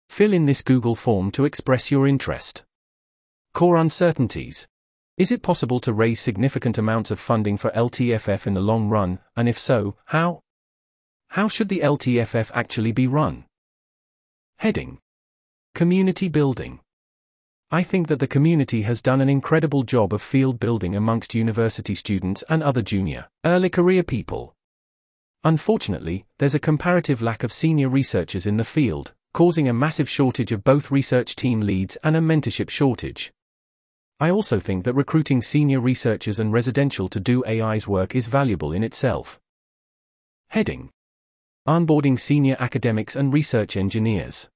Fill 0.08 0.32
in 0.32 0.46
this 0.46 0.62
Google 0.62 0.94
form 0.94 1.30
to 1.32 1.44
express 1.44 1.90
your 1.90 2.06
interest. 2.06 2.64
Core 3.52 3.76
uncertainties. 3.76 4.68
Is 5.16 5.32
it 5.32 5.42
possible 5.42 5.80
to 5.80 5.92
raise 5.92 6.20
significant 6.20 6.78
amounts 6.78 7.10
of 7.10 7.18
funding 7.18 7.56
for 7.56 7.70
LTFF 7.70 8.46
in 8.46 8.54
the 8.54 8.60
long 8.60 8.88
run, 8.88 9.18
and 9.36 9.48
if 9.48 9.58
so, 9.58 9.96
how? 10.06 10.40
How 11.30 11.48
should 11.48 11.68
the 11.68 11.80
LTFF 11.80 12.52
actually 12.54 12.92
be 12.92 13.08
run? 13.08 13.44
Heading 14.58 15.00
Community 15.74 16.28
Building. 16.28 16.80
I 17.70 17.82
think 17.82 18.08
that 18.08 18.18
the 18.18 18.26
community 18.26 18.82
has 18.82 19.02
done 19.02 19.20
an 19.20 19.28
incredible 19.28 19.82
job 19.82 20.14
of 20.14 20.22
field 20.22 20.58
building 20.58 20.96
amongst 20.96 21.34
university 21.34 21.94
students 21.94 22.42
and 22.48 22.62
other 22.62 22.80
junior, 22.80 23.28
early 23.44 23.68
career 23.68 24.02
people. 24.02 24.54
Unfortunately, 25.44 26.24
there's 26.38 26.54
a 26.54 26.58
comparative 26.58 27.20
lack 27.20 27.44
of 27.44 27.52
senior 27.52 27.90
researchers 27.90 28.46
in 28.46 28.56
the 28.56 28.64
field, 28.64 29.12
causing 29.34 29.68
a 29.68 29.74
massive 29.74 30.08
shortage 30.08 30.50
of 30.50 30.64
both 30.64 30.90
research 30.90 31.36
team 31.36 31.60
leads 31.60 31.96
and 31.96 32.16
a 32.16 32.20
mentorship 32.20 32.70
shortage. 32.70 33.32
I 34.18 34.30
also 34.30 34.58
think 34.58 34.84
that 34.84 34.94
recruiting 34.94 35.42
senior 35.42 35.78
researchers 35.78 36.40
and 36.40 36.54
residential 36.54 37.10
to 37.10 37.20
do 37.20 37.44
AIS 37.44 37.86
work 37.86 38.14
is 38.14 38.28
valuable 38.28 38.72
in 38.72 38.82
itself. 38.82 39.38
Heading 40.48 40.88
Onboarding 41.68 42.18
senior 42.18 42.56
academics 42.58 43.14
and 43.14 43.30
research 43.30 43.76
engineers. 43.76 44.48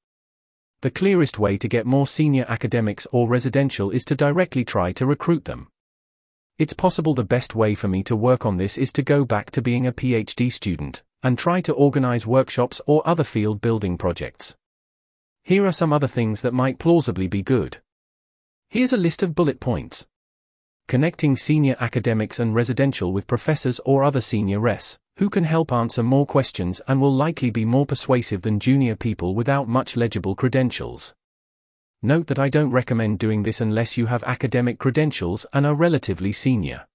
The 0.82 0.90
clearest 0.90 1.38
way 1.38 1.56
to 1.58 1.68
get 1.68 1.86
more 1.86 2.08
senior 2.08 2.44
academics 2.48 3.06
or 3.12 3.28
residential 3.28 3.90
is 3.90 4.04
to 4.06 4.16
directly 4.16 4.64
try 4.64 4.90
to 4.94 5.06
recruit 5.06 5.44
them. 5.44 5.68
It's 6.58 6.72
possible 6.72 7.14
the 7.14 7.22
best 7.22 7.54
way 7.54 7.76
for 7.76 7.86
me 7.86 8.02
to 8.02 8.16
work 8.16 8.44
on 8.44 8.56
this 8.56 8.76
is 8.76 8.92
to 8.94 9.02
go 9.02 9.24
back 9.24 9.52
to 9.52 9.62
being 9.62 9.86
a 9.86 9.92
PhD 9.92 10.52
student 10.52 11.04
and 11.22 11.38
try 11.38 11.60
to 11.60 11.72
organize 11.72 12.26
workshops 12.26 12.80
or 12.84 13.06
other 13.06 13.22
field 13.22 13.60
building 13.60 13.96
projects. 13.96 14.56
Here 15.44 15.64
are 15.66 15.72
some 15.72 15.92
other 15.92 16.08
things 16.08 16.40
that 16.40 16.52
might 16.52 16.80
plausibly 16.80 17.28
be 17.28 17.42
good. 17.42 17.78
Here's 18.68 18.92
a 18.92 18.96
list 18.96 19.22
of 19.22 19.36
bullet 19.36 19.60
points. 19.60 20.08
Connecting 20.88 21.36
senior 21.36 21.76
academics 21.80 22.38
and 22.38 22.54
residential 22.54 23.12
with 23.12 23.26
professors 23.26 23.80
or 23.84 24.04
other 24.04 24.20
senior 24.20 24.60
res 24.60 24.98
who 25.18 25.28
can 25.28 25.44
help 25.44 25.72
answer 25.72 26.02
more 26.02 26.26
questions 26.26 26.80
and 26.88 27.00
will 27.00 27.14
likely 27.14 27.50
be 27.50 27.64
more 27.64 27.86
persuasive 27.86 28.42
than 28.42 28.58
junior 28.58 28.96
people 28.96 29.34
without 29.34 29.68
much 29.68 29.96
legible 29.96 30.34
credentials. 30.34 31.14
Note 32.02 32.26
that 32.26 32.38
I 32.38 32.48
don't 32.48 32.70
recommend 32.70 33.18
doing 33.18 33.42
this 33.42 33.60
unless 33.60 33.96
you 33.96 34.06
have 34.06 34.24
academic 34.24 34.78
credentials 34.78 35.46
and 35.52 35.66
are 35.66 35.74
relatively 35.74 36.32
senior. 36.32 36.86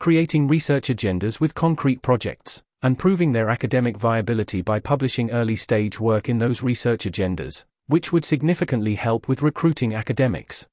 Creating 0.00 0.48
research 0.48 0.88
agendas 0.88 1.38
with 1.38 1.54
concrete 1.54 2.02
projects, 2.02 2.62
and 2.82 2.98
proving 2.98 3.32
their 3.32 3.48
academic 3.48 3.96
viability 3.96 4.62
by 4.62 4.80
publishing 4.80 5.30
early 5.30 5.56
stage 5.56 6.00
work 6.00 6.28
in 6.28 6.38
those 6.38 6.62
research 6.62 7.04
agendas, 7.04 7.64
which 7.86 8.12
would 8.12 8.24
significantly 8.24 8.96
help 8.96 9.28
with 9.28 9.42
recruiting 9.42 9.94
academics. 9.94 10.66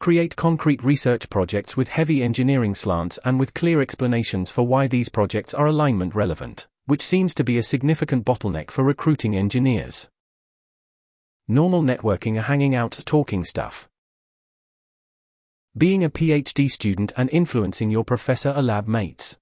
Create 0.00 0.34
concrete 0.34 0.82
research 0.82 1.28
projects 1.28 1.76
with 1.76 1.88
heavy 1.88 2.22
engineering 2.22 2.74
slants 2.74 3.18
and 3.22 3.38
with 3.38 3.52
clear 3.52 3.82
explanations 3.82 4.50
for 4.50 4.66
why 4.66 4.86
these 4.86 5.10
projects 5.10 5.52
are 5.52 5.66
alignment 5.66 6.14
relevant, 6.14 6.66
which 6.86 7.02
seems 7.02 7.34
to 7.34 7.44
be 7.44 7.58
a 7.58 7.62
significant 7.62 8.24
bottleneck 8.24 8.70
for 8.70 8.82
recruiting 8.82 9.36
engineers. 9.36 10.08
Normal 11.46 11.82
networking 11.82 12.38
are 12.38 12.48
hanging 12.48 12.74
out 12.74 12.98
talking 13.04 13.44
stuff. 13.44 13.90
Being 15.76 16.02
a 16.02 16.08
PhD 16.08 16.70
student 16.70 17.12
and 17.18 17.28
influencing 17.28 17.90
your 17.90 18.04
professor 18.04 18.54
or 18.56 18.62
lab 18.62 18.88
mates. 18.88 19.36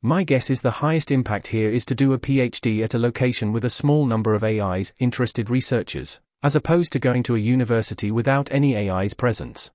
My 0.00 0.24
guess 0.24 0.48
is 0.48 0.62
the 0.62 0.80
highest 0.80 1.10
impact 1.10 1.48
here 1.48 1.68
is 1.68 1.84
to 1.84 1.94
do 1.94 2.14
a 2.14 2.18
PhD 2.18 2.82
at 2.82 2.94
a 2.94 2.98
location 2.98 3.52
with 3.52 3.64
a 3.64 3.68
small 3.68 4.06
number 4.06 4.32
of 4.32 4.42
AIS, 4.42 4.94
interested 4.98 5.50
researchers, 5.50 6.20
as 6.42 6.56
opposed 6.56 6.92
to 6.92 6.98
going 6.98 7.22
to 7.22 7.34
a 7.34 7.38
university 7.38 8.10
without 8.10 8.50
any 8.52 8.76
AIS 8.76 9.14
presence. 9.14 9.70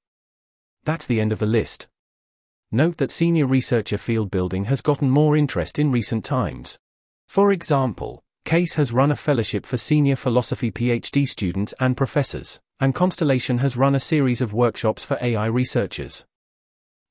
That's 0.84 1.06
the 1.06 1.20
end 1.20 1.32
of 1.32 1.40
the 1.40 1.46
list. 1.46 1.88
Note 2.72 2.98
that 2.98 3.12
senior 3.12 3.46
researcher 3.46 3.98
field 3.98 4.32
building 4.32 4.66
has 4.66 4.82
gotten 4.82 5.10
more 5.10 5.36
interest 5.36 5.78
in 5.78 5.92
recent 5.92 6.24
times. 6.24 6.80
For 7.28 7.52
example, 7.52 8.24
CAIS 8.46 8.76
has 8.76 8.92
run 8.92 9.12
a 9.12 9.16
fellowship 9.16 9.66
for 9.66 9.78
senior 9.78 10.16
philosophy 10.16 10.72
PhD 10.72 11.28
students 11.28 11.74
and 11.80 11.96
professors, 11.98 12.60
and 12.80 12.96
Constellation 12.96 13.60
has 13.60 13.78
run 13.78 13.94
a 13.94 14.00
series 14.00 14.42
of 14.42 14.54
workshops 14.54 15.04
for 15.04 15.18
AI 15.22 15.46
researchers. 15.46 16.26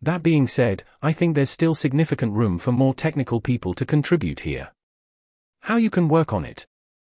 That 0.02 0.22
being 0.22 0.46
said, 0.46 0.82
I 1.02 1.12
think 1.12 1.34
there's 1.34 1.50
still 1.50 1.74
significant 1.74 2.32
room 2.32 2.58
for 2.58 2.72
more 2.72 2.94
technical 2.94 3.40
people 3.40 3.74
to 3.74 3.84
contribute 3.84 4.40
here. 4.40 4.72
How 5.60 5.76
you 5.76 5.90
can 5.90 6.08
work 6.08 6.32
on 6.32 6.44
it. 6.44 6.66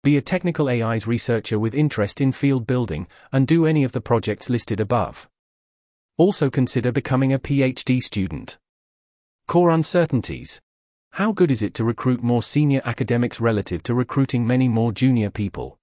Be 0.05 0.17
a 0.17 0.23
technical 0.23 0.69
AIS 0.69 1.07
researcher 1.07 1.59
with 1.59 1.75
interest 1.75 2.21
in 2.21 2.31
field 2.31 2.67
building, 2.67 3.09
and 3.33 3.47
do 3.47 3.67
any 3.67 3.83
of 3.83 3.93
the 3.93 4.01
projects 4.01 4.49
listed 4.49 4.79
above. 4.79 5.29
Also 6.17 6.51
consider 6.51 6.93
becoming 6.93 7.33
a 7.33 7.39
PhD 7.39 8.01
student. 8.01 8.59
Core 9.49 9.71
uncertainties. 9.71 10.61
How 11.13 11.33
good 11.33 11.51
is 11.51 11.63
it 11.63 11.75
to 11.75 11.85
recruit 11.85 12.23
more 12.23 12.43
senior 12.43 12.81
academics 12.85 13.41
relative 13.41 13.83
to 13.85 13.95
recruiting 13.95 14.47
many 14.47 14.69
more 14.69 14.93
junior 14.93 15.31
people? 15.31 15.79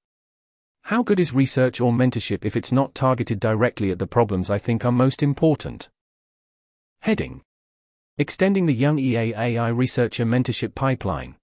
How 0.84 1.04
good 1.04 1.20
is 1.20 1.34
research 1.34 1.82
or 1.82 1.92
mentorship 1.92 2.46
if 2.46 2.56
it's 2.56 2.72
not 2.72 2.96
targeted 2.96 3.40
directly 3.40 3.92
at 3.92 4.00
the 4.00 4.08
problems 4.08 4.50
I 4.50 4.60
think 4.60 4.86
are 4.86 4.92
most 4.92 5.24
important? 5.24 5.90
Heading 7.02 7.42
Extending 8.18 8.66
the 8.66 8.74
Young 8.74 8.98
EA 8.98 9.34
AI 9.36 9.68
Researcher 9.68 10.26
Mentorship 10.26 10.74
Pipeline. 10.74 11.36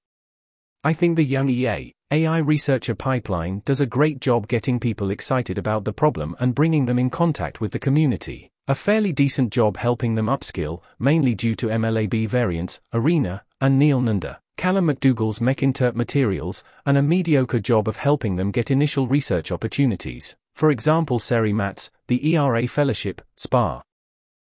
I 0.84 0.92
think 0.94 1.16
the 1.16 1.24
Young 1.24 1.48
EA 1.50 1.92
AI 2.12 2.36
Researcher 2.36 2.94
Pipeline 2.94 3.62
does 3.64 3.80
a 3.80 3.86
great 3.86 4.20
job 4.20 4.46
getting 4.46 4.78
people 4.78 5.10
excited 5.10 5.56
about 5.56 5.84
the 5.84 5.94
problem 5.94 6.36
and 6.40 6.54
bringing 6.54 6.84
them 6.84 6.98
in 6.98 7.08
contact 7.08 7.58
with 7.58 7.72
the 7.72 7.78
community. 7.78 8.50
A 8.68 8.74
fairly 8.74 9.14
decent 9.14 9.50
job 9.50 9.78
helping 9.78 10.14
them 10.14 10.26
upskill, 10.26 10.82
mainly 10.98 11.34
due 11.34 11.54
to 11.54 11.68
MLAB 11.68 12.28
variants, 12.28 12.82
Arena, 12.92 13.44
and 13.62 13.78
Neel 13.78 14.02
Nanda, 14.02 14.40
Callum 14.58 14.88
McDougall's 14.88 15.40
MECINTERP 15.40 15.94
materials, 15.94 16.62
and 16.84 16.98
a 16.98 17.02
mediocre 17.02 17.60
job 17.60 17.88
of 17.88 17.96
helping 17.96 18.36
them 18.36 18.50
get 18.50 18.70
initial 18.70 19.06
research 19.06 19.50
opportunities, 19.50 20.36
for 20.54 20.70
example 20.70 21.18
SERI 21.18 21.54
MATS, 21.54 21.90
the 22.08 22.36
ERA 22.36 22.68
Fellowship, 22.68 23.22
SPA. 23.36 23.80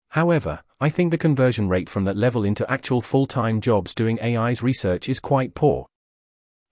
However, 0.08 0.60
I 0.80 0.88
think 0.88 1.10
the 1.10 1.18
conversion 1.18 1.68
rate 1.68 1.90
from 1.90 2.04
that 2.04 2.16
level 2.16 2.44
into 2.44 2.70
actual 2.72 3.02
full-time 3.02 3.60
jobs 3.60 3.94
doing 3.94 4.18
AIS 4.22 4.62
research 4.62 5.06
is 5.06 5.20
quite 5.20 5.54
poor. 5.54 5.86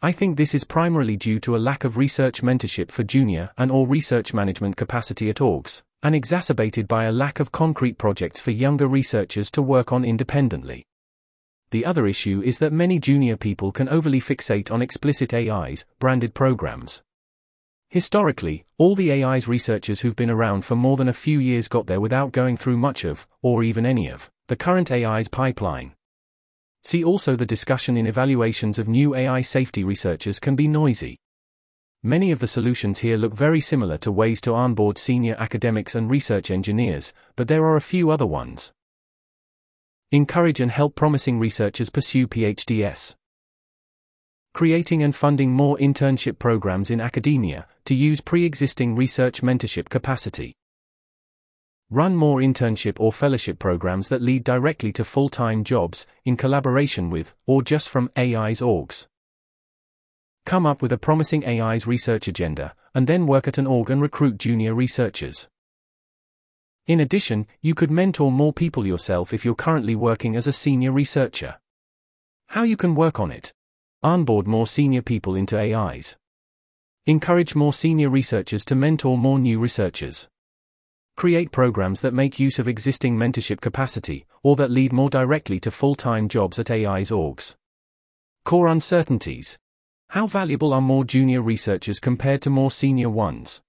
I 0.02 0.12
think 0.12 0.38
this 0.38 0.54
is 0.54 0.64
primarily 0.64 1.18
due 1.18 1.38
to 1.40 1.54
a 1.54 1.58
lack 1.58 1.84
of 1.84 1.98
research 1.98 2.40
mentorship 2.40 2.90
for 2.90 3.04
junior 3.04 3.50
and 3.58 3.70
or 3.70 3.86
research 3.86 4.32
management 4.32 4.78
capacity 4.78 5.28
at 5.28 5.36
orgs, 5.36 5.82
and 6.02 6.14
exacerbated 6.14 6.88
by 6.88 7.04
a 7.04 7.12
lack 7.12 7.38
of 7.38 7.52
concrete 7.52 7.98
projects 7.98 8.40
for 8.40 8.50
younger 8.50 8.88
researchers 8.88 9.50
to 9.50 9.60
work 9.60 9.92
on 9.92 10.02
independently. 10.02 10.86
The 11.70 11.84
other 11.84 12.06
issue 12.06 12.40
is 12.42 12.58
that 12.60 12.72
many 12.72 12.98
junior 12.98 13.36
people 13.36 13.72
can 13.72 13.90
overly 13.90 14.22
fixate 14.22 14.72
on 14.72 14.80
explicit 14.80 15.34
AIS, 15.34 15.84
branded 15.98 16.32
programs. 16.32 17.02
Historically, 17.90 18.64
all 18.78 18.94
the 18.94 19.12
AIS 19.12 19.46
researchers 19.46 20.00
who've 20.00 20.16
been 20.16 20.30
around 20.30 20.64
for 20.64 20.76
more 20.76 20.96
than 20.96 21.08
a 21.08 21.12
few 21.12 21.38
years 21.38 21.68
got 21.68 21.86
there 21.86 22.00
without 22.00 22.32
going 22.32 22.56
through 22.56 22.78
much 22.78 23.04
of, 23.04 23.28
or 23.42 23.62
even 23.62 23.84
any 23.84 24.10
of, 24.10 24.30
the 24.48 24.56
current 24.56 24.90
AIS 24.90 25.28
pipeline. 25.28 25.92
See 26.82 27.04
also 27.04 27.36
the 27.36 27.46
discussion 27.46 27.96
in 27.96 28.06
evaluations 28.06 28.78
of 28.78 28.88
new 28.88 29.14
AI 29.14 29.42
safety 29.42 29.84
researchers 29.84 30.38
can 30.38 30.56
be 30.56 30.66
noisy. 30.66 31.18
Many 32.02 32.30
of 32.30 32.38
the 32.38 32.46
solutions 32.46 33.00
here 33.00 33.18
look 33.18 33.34
very 33.34 33.60
similar 33.60 33.98
to 33.98 34.10
ways 34.10 34.40
to 34.42 34.54
onboard 34.54 34.96
senior 34.96 35.36
academics 35.38 35.94
and 35.94 36.10
research 36.10 36.50
engineers, 36.50 37.12
but 37.36 37.48
there 37.48 37.64
are 37.64 37.76
a 37.76 37.82
few 37.82 38.10
other 38.10 38.26
ones. 38.26 38.72
Encourage 40.10 40.60
and 40.60 40.70
help 40.70 40.94
promising 40.94 41.38
researchers 41.38 41.90
pursue 41.90 42.26
PhDs. 42.26 43.14
Creating 44.54 45.02
and 45.02 45.14
funding 45.14 45.52
more 45.52 45.76
internship 45.76 46.38
programs 46.38 46.90
in 46.90 47.00
academia 47.00 47.66
to 47.84 47.94
use 47.94 48.20
pre 48.20 48.44
existing 48.44 48.96
research 48.96 49.42
mentorship 49.42 49.88
capacity. 49.90 50.54
Run 51.92 52.14
more 52.14 52.38
internship 52.38 53.00
or 53.00 53.12
fellowship 53.12 53.58
programs 53.58 54.08
that 54.10 54.22
lead 54.22 54.44
directly 54.44 54.92
to 54.92 55.04
full 55.04 55.28
time 55.28 55.64
jobs, 55.64 56.06
in 56.24 56.36
collaboration 56.36 57.10
with, 57.10 57.34
or 57.46 57.62
just 57.62 57.88
from, 57.88 58.08
AIS 58.16 58.60
orgs. 58.60 59.08
Come 60.46 60.66
up 60.66 60.82
with 60.82 60.92
a 60.92 60.98
promising 60.98 61.44
AIS 61.44 61.88
research 61.88 62.28
agenda, 62.28 62.76
and 62.94 63.08
then 63.08 63.26
work 63.26 63.48
at 63.48 63.58
an 63.58 63.66
org 63.66 63.90
and 63.90 64.00
recruit 64.00 64.38
junior 64.38 64.72
researchers. 64.72 65.48
In 66.86 67.00
addition, 67.00 67.48
you 67.60 67.74
could 67.74 67.90
mentor 67.90 68.30
more 68.30 68.52
people 68.52 68.86
yourself 68.86 69.32
if 69.32 69.44
you're 69.44 69.56
currently 69.56 69.96
working 69.96 70.36
as 70.36 70.46
a 70.46 70.52
senior 70.52 70.92
researcher. 70.92 71.58
How 72.46 72.62
you 72.62 72.76
can 72.76 72.94
work 72.94 73.18
on 73.18 73.32
it? 73.32 73.52
Onboard 74.00 74.46
more 74.46 74.68
senior 74.68 75.02
people 75.02 75.34
into 75.34 75.58
AIS. 75.58 76.16
Encourage 77.06 77.56
more 77.56 77.72
senior 77.72 78.08
researchers 78.08 78.64
to 78.66 78.76
mentor 78.76 79.18
more 79.18 79.40
new 79.40 79.58
researchers. 79.58 80.28
Create 81.20 81.52
programs 81.52 82.00
that 82.00 82.14
make 82.14 82.40
use 82.40 82.58
of 82.58 82.66
existing 82.66 83.14
mentorship 83.14 83.60
capacity, 83.60 84.24
or 84.42 84.56
that 84.56 84.70
lead 84.70 84.90
more 84.90 85.10
directly 85.10 85.60
to 85.60 85.70
full 85.70 85.94
time 85.94 86.28
jobs 86.28 86.58
at 86.58 86.70
AIS 86.70 87.10
orgs. 87.10 87.56
Core 88.46 88.68
uncertainties. 88.68 89.58
How 90.08 90.26
valuable 90.26 90.72
are 90.72 90.80
more 90.80 91.04
junior 91.04 91.42
researchers 91.42 92.00
compared 92.00 92.40
to 92.40 92.48
more 92.48 92.70
senior 92.70 93.10
ones? 93.10 93.60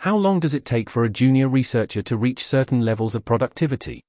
How 0.00 0.14
long 0.14 0.40
does 0.40 0.52
it 0.52 0.66
take 0.66 0.90
for 0.90 1.04
a 1.04 1.08
junior 1.08 1.48
researcher 1.48 2.02
to 2.02 2.18
reach 2.18 2.44
certain 2.44 2.82
levels 2.82 3.14
of 3.14 3.24
productivity? 3.24 4.02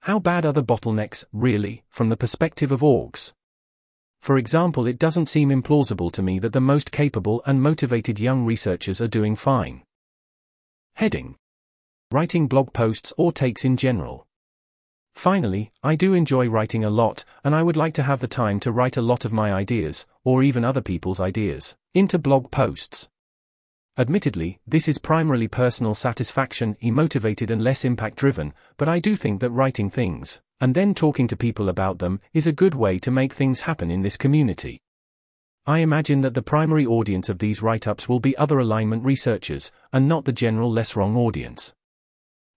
How 0.00 0.18
bad 0.18 0.44
are 0.44 0.52
the 0.52 0.62
bottlenecks, 0.62 1.24
really, 1.32 1.82
from 1.88 2.10
the 2.10 2.16
perspective 2.18 2.72
of 2.72 2.82
orgs? 2.82 3.32
For 4.20 4.36
example, 4.36 4.86
it 4.86 4.98
doesn't 4.98 5.30
seem 5.30 5.48
implausible 5.48 6.12
to 6.12 6.20
me 6.20 6.38
that 6.40 6.52
the 6.52 6.60
most 6.60 6.92
capable 6.92 7.42
and 7.46 7.62
motivated 7.62 8.20
young 8.20 8.44
researchers 8.44 9.00
are 9.00 9.08
doing 9.08 9.34
fine. 9.34 9.82
Heading 10.96 11.36
writing 12.12 12.48
blog 12.48 12.72
posts 12.72 13.12
or 13.16 13.30
takes 13.30 13.64
in 13.64 13.76
general. 13.76 14.26
Finally, 15.14 15.70
I 15.82 15.94
do 15.94 16.12
enjoy 16.12 16.48
writing 16.48 16.82
a 16.82 16.90
lot, 16.90 17.24
and 17.44 17.54
I 17.54 17.62
would 17.62 17.76
like 17.76 17.94
to 17.94 18.02
have 18.02 18.18
the 18.18 18.26
time 18.26 18.58
to 18.60 18.72
write 18.72 18.96
a 18.96 19.02
lot 19.02 19.24
of 19.24 19.32
my 19.32 19.52
ideas, 19.52 20.06
or 20.24 20.42
even 20.42 20.64
other 20.64 20.80
people's 20.80 21.20
ideas, 21.20 21.76
into 21.94 22.18
blog 22.18 22.50
posts. 22.50 23.08
Admittedly, 23.96 24.58
this 24.66 24.88
is 24.88 24.98
primarily 24.98 25.46
personal 25.46 25.94
satisfaction, 25.94 26.76
emotivated 26.82 27.48
and 27.48 27.62
less 27.62 27.84
impact 27.84 28.16
driven, 28.16 28.54
but 28.76 28.88
I 28.88 28.98
do 28.98 29.14
think 29.14 29.40
that 29.40 29.50
writing 29.50 29.88
things, 29.88 30.40
and 30.60 30.74
then 30.74 30.94
talking 30.94 31.28
to 31.28 31.36
people 31.36 31.68
about 31.68 32.00
them, 32.00 32.20
is 32.32 32.46
a 32.46 32.52
good 32.52 32.74
way 32.74 32.98
to 32.98 33.10
make 33.12 33.34
things 33.34 33.60
happen 33.60 33.88
in 33.88 34.02
this 34.02 34.16
community. 34.16 34.80
I 35.64 35.78
imagine 35.78 36.22
that 36.22 36.34
the 36.34 36.42
primary 36.42 36.86
audience 36.86 37.28
of 37.28 37.38
these 37.38 37.62
write 37.62 37.86
ups 37.86 38.08
will 38.08 38.20
be 38.20 38.36
other 38.36 38.58
alignment 38.58 39.04
researchers, 39.04 39.70
and 39.92 40.08
not 40.08 40.24
the 40.24 40.32
general 40.32 40.72
LessWrong 40.72 41.14
audience. 41.16 41.72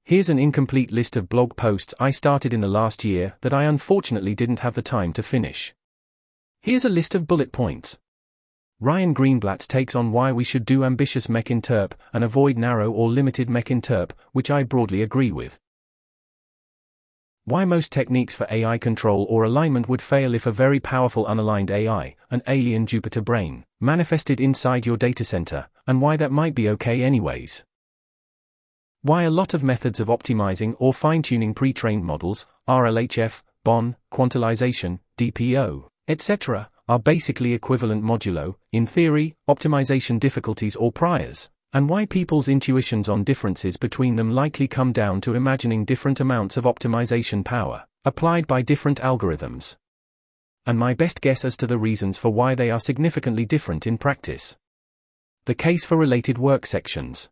Here's 0.05 0.27
an 0.27 0.37
incomplete 0.37 0.91
list 0.91 1.15
of 1.15 1.29
blog 1.29 1.55
posts 1.55 1.93
I 1.97 2.11
started 2.11 2.53
in 2.53 2.59
the 2.59 2.67
last 2.67 3.05
year 3.05 3.37
that 3.39 3.53
I 3.53 3.63
unfortunately 3.63 4.35
didn't 4.35 4.59
have 4.59 4.75
the 4.75 4.81
time 4.81 5.13
to 5.13 5.23
finish. 5.23 5.73
Here's 6.61 6.83
a 6.83 6.89
list 6.89 7.15
of 7.15 7.25
bullet 7.25 7.53
points. 7.53 7.99
Ryan 8.81 9.13
Greenblatt's 9.15 9.65
takes 9.65 9.95
on 9.95 10.11
why 10.11 10.33
we 10.33 10.43
should 10.43 10.65
do 10.65 10.83
ambitious 10.83 11.29
MECINTERP 11.29 11.95
and 12.11 12.21
avoid 12.21 12.57
narrow 12.57 12.91
or 12.91 13.07
limited 13.07 13.49
MECINTERP, 13.49 14.11
which 14.33 14.51
I 14.51 14.63
broadly 14.63 15.01
agree 15.01 15.31
with. 15.31 15.57
Why 17.45 17.63
most 17.63 17.89
techniques 17.89 18.35
for 18.35 18.45
AI 18.51 18.77
control 18.77 19.25
or 19.29 19.45
alignment 19.45 19.87
would 19.87 20.01
fail 20.01 20.35
if 20.35 20.45
a 20.45 20.51
very 20.51 20.81
powerful 20.81 21.25
unaligned 21.25 21.71
AI, 21.71 22.17
an 22.29 22.41
alien 22.47 22.87
Jupiter 22.87 23.21
brain, 23.21 23.63
manifested 23.79 24.41
inside 24.41 24.85
your 24.85 24.97
data 24.97 25.23
center, 25.23 25.69
and 25.87 26.01
why 26.01 26.17
that 26.17 26.31
might 26.31 26.55
be 26.55 26.67
okay 26.67 27.03
anyways. 27.03 27.63
Why 29.05 29.23
a 29.23 29.29
lot 29.29 29.53
of 29.53 29.63
methods 29.63 29.99
of 29.99 30.07
optimizing 30.07 30.75
or 30.79 30.93
fine-tuning 30.93 31.55
pre-trained 31.55 32.05
models, 32.05 32.45
RLHF, 32.69 33.43
BON, 33.65 33.97
quantization, 34.13 34.99
DPO, 35.17 35.89
etc., 36.07 36.69
are 36.87 36.99
basically 36.99 37.51
equivalent 37.51 38.01
modulo, 38.01 38.55
in 38.71 38.87
theory, 38.87 39.35
optimization 39.49 40.21
difficulties 40.21 40.77
or 40.77 40.89
priors, 40.89 41.49
and 41.73 41.89
why 41.89 42.05
people's 42.05 42.47
intuitions 42.47 43.09
on 43.09 43.25
differences 43.25 43.75
between 43.75 44.15
them 44.15 44.31
likely 44.31 44.69
come 44.69 44.93
down 44.93 45.19
to 45.19 45.35
imagining 45.35 45.83
different 45.83 46.21
amounts 46.21 46.55
of 46.55 46.63
optimization 46.63 47.43
power, 47.43 47.85
applied 48.05 48.47
by 48.47 48.61
different 48.61 49.01
algorithms. 49.01 49.75
And 50.65 50.79
my 50.79 50.93
best 50.93 51.19
guess 51.19 51.43
as 51.43 51.57
to 51.57 51.67
the 51.67 51.77
reasons 51.77 52.17
for 52.17 52.29
why 52.29 52.55
they 52.55 52.71
are 52.71 52.79
significantly 52.79 53.45
different 53.45 53.85
in 53.85 53.97
practice. 53.97 54.55
The 55.43 55.55
case 55.55 55.83
for 55.83 55.97
related 55.97 56.37
work 56.37 56.65
sections. 56.65 57.29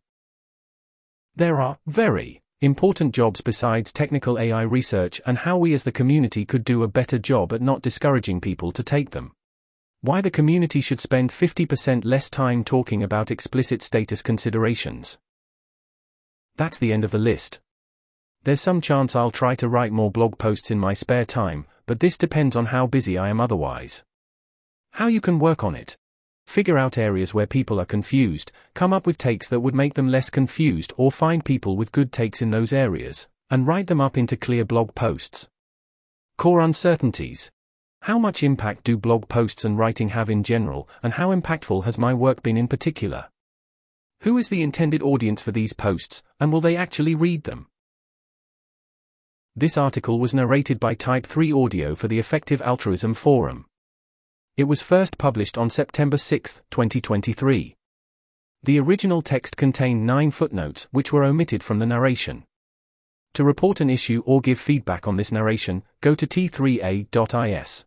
There 1.34 1.62
are 1.62 1.78
very 1.86 2.42
important 2.60 3.14
jobs 3.14 3.40
besides 3.40 3.90
technical 3.90 4.38
AI 4.38 4.62
research 4.62 5.20
and 5.24 5.38
how 5.38 5.56
we 5.56 5.72
as 5.72 5.82
the 5.82 5.90
community 5.90 6.44
could 6.44 6.62
do 6.62 6.82
a 6.82 6.88
better 6.88 7.18
job 7.18 7.54
at 7.54 7.62
not 7.62 7.80
discouraging 7.80 8.40
people 8.40 8.70
to 8.70 8.82
take 8.82 9.10
them. 9.10 9.32
Why 10.02 10.20
the 10.20 10.30
community 10.30 10.82
should 10.82 11.00
spend 11.00 11.30
50% 11.30 12.04
less 12.04 12.28
time 12.28 12.64
talking 12.64 13.02
about 13.02 13.30
explicit 13.30 13.80
status 13.80 14.20
considerations. 14.20 15.18
That's 16.56 16.78
the 16.78 16.92
end 16.92 17.02
of 17.02 17.12
the 17.12 17.18
list. 17.18 17.60
There's 18.42 18.60
some 18.60 18.82
chance 18.82 19.16
I'll 19.16 19.30
try 19.30 19.54
to 19.54 19.68
write 19.68 19.92
more 19.92 20.10
blog 20.10 20.36
posts 20.36 20.70
in 20.70 20.78
my 20.78 20.92
spare 20.92 21.24
time, 21.24 21.66
but 21.86 22.00
this 22.00 22.18
depends 22.18 22.56
on 22.56 22.66
how 22.66 22.86
busy 22.86 23.16
I 23.16 23.30
am 23.30 23.40
otherwise. 23.40 24.04
How 24.90 25.06
you 25.06 25.22
can 25.22 25.38
work 25.38 25.64
on 25.64 25.74
it. 25.74 25.96
Figure 26.52 26.76
out 26.76 26.98
areas 26.98 27.32
where 27.32 27.46
people 27.46 27.80
are 27.80 27.86
confused, 27.86 28.52
come 28.74 28.92
up 28.92 29.06
with 29.06 29.16
takes 29.16 29.48
that 29.48 29.60
would 29.60 29.74
make 29.74 29.94
them 29.94 30.08
less 30.08 30.28
confused 30.28 30.92
or 30.98 31.10
find 31.10 31.42
people 31.42 31.78
with 31.78 31.92
good 31.92 32.12
takes 32.12 32.42
in 32.42 32.50
those 32.50 32.74
areas, 32.74 33.26
and 33.48 33.66
write 33.66 33.86
them 33.86 34.02
up 34.02 34.18
into 34.18 34.36
clear 34.36 34.62
blog 34.62 34.94
posts. 34.94 35.48
Core 36.36 36.60
uncertainties. 36.60 37.50
How 38.02 38.18
much 38.18 38.42
impact 38.42 38.84
do 38.84 38.98
blog 38.98 39.28
posts 39.28 39.64
and 39.64 39.78
writing 39.78 40.10
have 40.10 40.28
in 40.28 40.42
general, 40.42 40.90
and 41.02 41.14
how 41.14 41.34
impactful 41.34 41.84
has 41.84 41.96
my 41.96 42.12
work 42.12 42.42
been 42.42 42.58
in 42.58 42.68
particular? 42.68 43.30
Who 44.20 44.36
is 44.36 44.48
the 44.48 44.60
intended 44.60 45.00
audience 45.00 45.40
for 45.40 45.52
these 45.52 45.72
posts, 45.72 46.22
and 46.38 46.52
will 46.52 46.60
they 46.60 46.76
actually 46.76 47.14
read 47.14 47.44
them? 47.44 47.68
This 49.56 49.78
article 49.78 50.20
was 50.20 50.34
narrated 50.34 50.78
by 50.78 50.92
Type 50.92 51.24
3 51.24 51.50
Audio 51.50 51.94
for 51.94 52.08
the 52.08 52.18
Effective 52.18 52.60
Altruism 52.60 53.14
Forum. 53.14 53.64
It 54.54 54.64
was 54.64 54.82
first 54.82 55.16
published 55.16 55.56
on 55.56 55.70
September 55.70 56.18
6, 56.18 56.60
2023. 56.70 57.74
The 58.62 58.78
original 58.78 59.22
text 59.22 59.56
contained 59.56 60.06
nine 60.06 60.30
footnotes 60.30 60.86
which 60.90 61.10
were 61.10 61.24
omitted 61.24 61.62
from 61.62 61.78
the 61.78 61.86
narration. 61.86 62.44
To 63.32 63.44
report 63.44 63.80
an 63.80 63.88
issue 63.88 64.22
or 64.26 64.42
give 64.42 64.60
feedback 64.60 65.08
on 65.08 65.16
this 65.16 65.32
narration, 65.32 65.84
go 66.02 66.14
to 66.14 66.26
t3a.is. 66.26 67.86